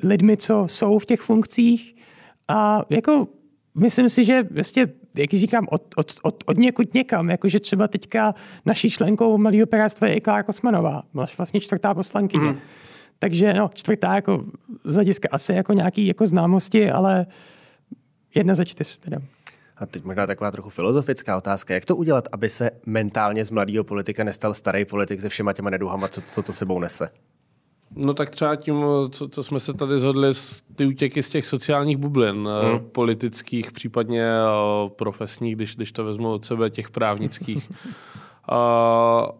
[0.04, 1.96] lidmi, co jsou v těch funkcích.
[2.48, 3.28] A jako
[3.74, 4.86] myslím si, že vlastně,
[5.18, 8.34] jak říkám, od, od, od, od někud někam, jakože třeba teďka
[8.66, 11.02] naší členkou Malého piráctva je i Klára Kocmanová,
[11.36, 12.48] vlastně čtvrtá poslankyně.
[12.48, 12.58] Mm.
[13.18, 14.44] Takže no, čtvrtá jako
[14.84, 17.26] z hlediska asi jako nějaký jako známosti, ale
[18.34, 19.18] jedna ze čtyř teda.
[19.76, 21.74] A teď možná taková trochu filozofická otázka.
[21.74, 25.70] Jak to udělat, aby se mentálně z mladého politika nestal starý politik se všema těma
[25.70, 27.08] neduhama, co, co to sebou nese?
[27.96, 30.28] No tak třeba tím, co, co jsme se tady zhodli,
[30.74, 32.80] ty útěky z těch sociálních bublin, eh, hmm.
[32.92, 37.70] politických, případně eh, profesních, když, když to vezmu od sebe, těch právnických.
[38.52, 39.30] uh,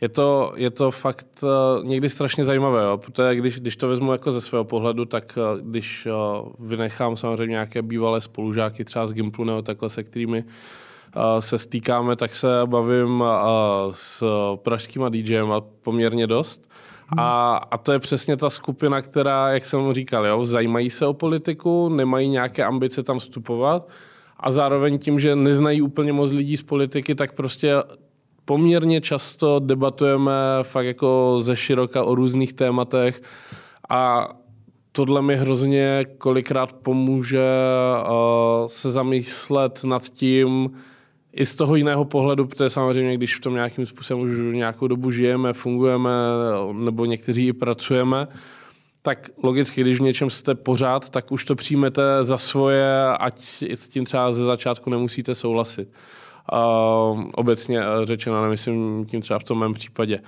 [0.00, 2.98] je to, je to fakt uh, někdy strašně zajímavé, jo?
[2.98, 7.52] protože když, když to vezmu jako ze svého pohledu, tak uh, když uh, vynechám samozřejmě
[7.52, 10.44] nějaké bývalé spolužáky třeba z Gimplu nebo takhle, se kterými
[11.38, 13.24] se stýkáme, tak se bavím
[13.90, 14.24] s
[14.56, 15.52] pražskýma DJem
[15.82, 16.71] poměrně dost.
[17.18, 21.12] A, a to je přesně ta skupina, která, jak jsem říkal, jo, zajímají se o
[21.12, 23.88] politiku, nemají nějaké ambice tam vstupovat
[24.40, 27.74] a zároveň tím, že neznají úplně moc lidí z politiky, tak prostě
[28.44, 30.32] poměrně často debatujeme
[30.62, 33.22] fakt jako ze široka o různých tématech
[33.90, 34.28] a
[34.92, 37.48] tohle mi hrozně kolikrát pomůže
[38.02, 40.70] uh, se zamyslet nad tím,
[41.32, 45.10] i z toho jiného pohledu, protože samozřejmě, když v tom nějakým způsobem už nějakou dobu
[45.10, 46.10] žijeme, fungujeme,
[46.72, 48.28] nebo někteří i pracujeme,
[49.02, 53.88] tak logicky, když v něčem jste pořád, tak už to přijmete za svoje, ať s
[53.88, 55.88] tím třeba ze začátku nemusíte souhlasit.
[56.52, 60.20] Uh, obecně řečeno, nemyslím tím třeba v tom mém případě.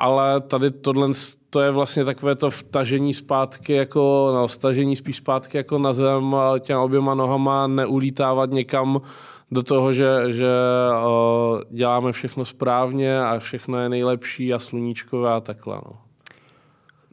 [0.00, 1.08] Ale tady tohle
[1.50, 6.36] to je vlastně takové to vtažení zpátky, jako, no, stažení spíš zpátky jako na zem
[6.60, 9.00] těma oběma nohama, neulítávat někam,
[9.50, 10.48] do toho, že, že
[11.04, 15.76] uh, děláme všechno správně a všechno je nejlepší a sluníčkové a takhle.
[15.76, 15.98] No.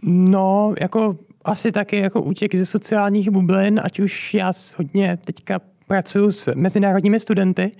[0.04, 6.32] no, jako asi taky jako útěk ze sociálních bublin, ať už já hodně teďka pracuji
[6.32, 7.72] s mezinárodními studenty,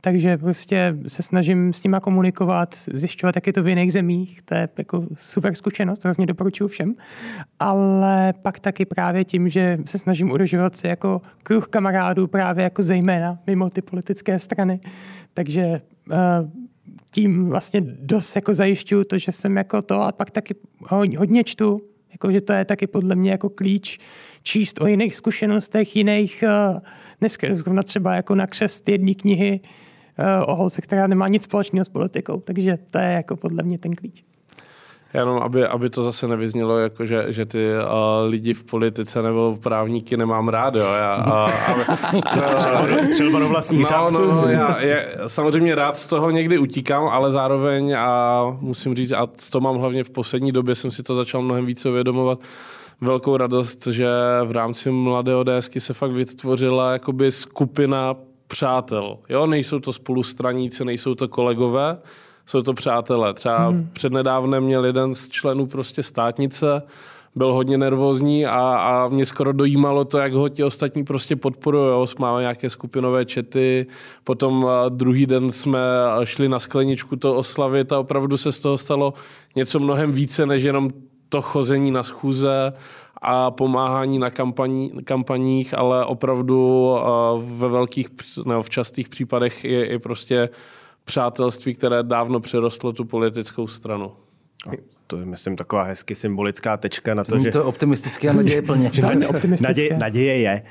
[0.00, 4.42] takže prostě se snažím s nima komunikovat, zjišťovat, jak je to v jiných zemích.
[4.42, 6.94] To je jako super zkušenost, hrozně doporučuji všem.
[7.58, 12.82] Ale pak taky právě tím, že se snažím udržovat si jako kruh kamarádů právě jako
[12.82, 14.80] zejména mimo ty politické strany.
[15.34, 15.80] Takže
[16.10, 16.16] uh,
[17.10, 20.54] tím vlastně dost jako zajišťuju to, že jsem jako to a pak taky
[21.18, 21.80] hodně čtu,
[22.12, 23.98] jako, že to je taky podle mě jako klíč
[24.42, 26.80] číst o jiných zkušenostech, jiných, uh,
[27.20, 29.66] dneska zrovna třeba jako na křest jedné knihy, Eh,
[30.46, 32.40] o holce, která nemá nic společného s politikou.
[32.44, 34.24] Takže to je jako podle mě ten klíč.
[35.14, 39.58] Jenom, aby, aby to zase nevyznělo, jako že, že ty uh, lidi v politice nebo
[39.62, 40.86] právníky nemám rád, jo.
[40.98, 46.58] Já, uh, střelba do vlastní no, no, no, já, já, samozřejmě rád z toho někdy
[46.58, 51.02] utíkám, ale zároveň a musím říct, a to mám hlavně v poslední době, jsem si
[51.02, 52.38] to začal mnohem více uvědomovat,
[53.00, 54.08] velkou radost, že
[54.44, 58.14] v rámci Mladé ODSky se fakt vytvořila jakoby skupina
[58.50, 59.18] přátel.
[59.28, 61.98] Jo, nejsou to spolustraníci, nejsou to kolegové,
[62.46, 63.34] jsou to přátelé.
[63.34, 63.88] Třeba hmm.
[63.92, 66.82] přednedávnem měl jeden z členů prostě státnice,
[67.34, 72.06] byl hodně nervózní a, a mě skoro dojímalo to, jak ho ti ostatní prostě podporují.
[72.18, 73.86] Máme nějaké skupinové čety,
[74.24, 75.80] potom druhý den jsme
[76.24, 79.14] šli na skleničku to oslavit a opravdu se z toho stalo
[79.56, 80.90] něco mnohem více, než jenom
[81.28, 82.72] to chození na schůze
[83.22, 86.90] a pomáhání na kampaní, kampaních, ale opravdu
[87.38, 88.08] ve velkých,
[88.46, 90.48] nebo v častých případech je, je prostě
[91.04, 94.12] přátelství, které dávno přerostlo tu politickou stranu.
[95.10, 97.50] To je, myslím, taková hezky symbolická tečka na to, Zní že...
[97.50, 98.90] to optimisticky a naděje plně.
[99.60, 100.62] naděje, naděje je.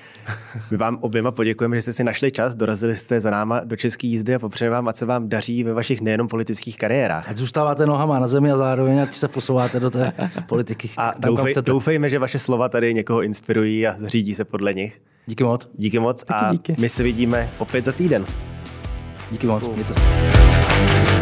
[0.71, 4.07] My vám oběma poděkujeme, že jste si našli čas, dorazili jste za náma do české
[4.07, 7.29] jízdy a popřejeme vám, ať se vám daří ve vašich nejenom politických kariérách.
[7.29, 10.13] Ať zůstáváte nohama na zemi a zároveň ať se posouváte do té
[10.47, 10.89] politiky.
[10.97, 15.01] A tam, doufej, doufejme, že vaše slova tady někoho inspirují a řídí se podle nich.
[15.25, 15.71] Díky moc.
[15.75, 16.75] Díky moc Taky a díky.
[16.79, 18.25] my se vidíme opět za týden.
[19.31, 19.67] Díky moc.
[19.67, 21.18] Mějte se.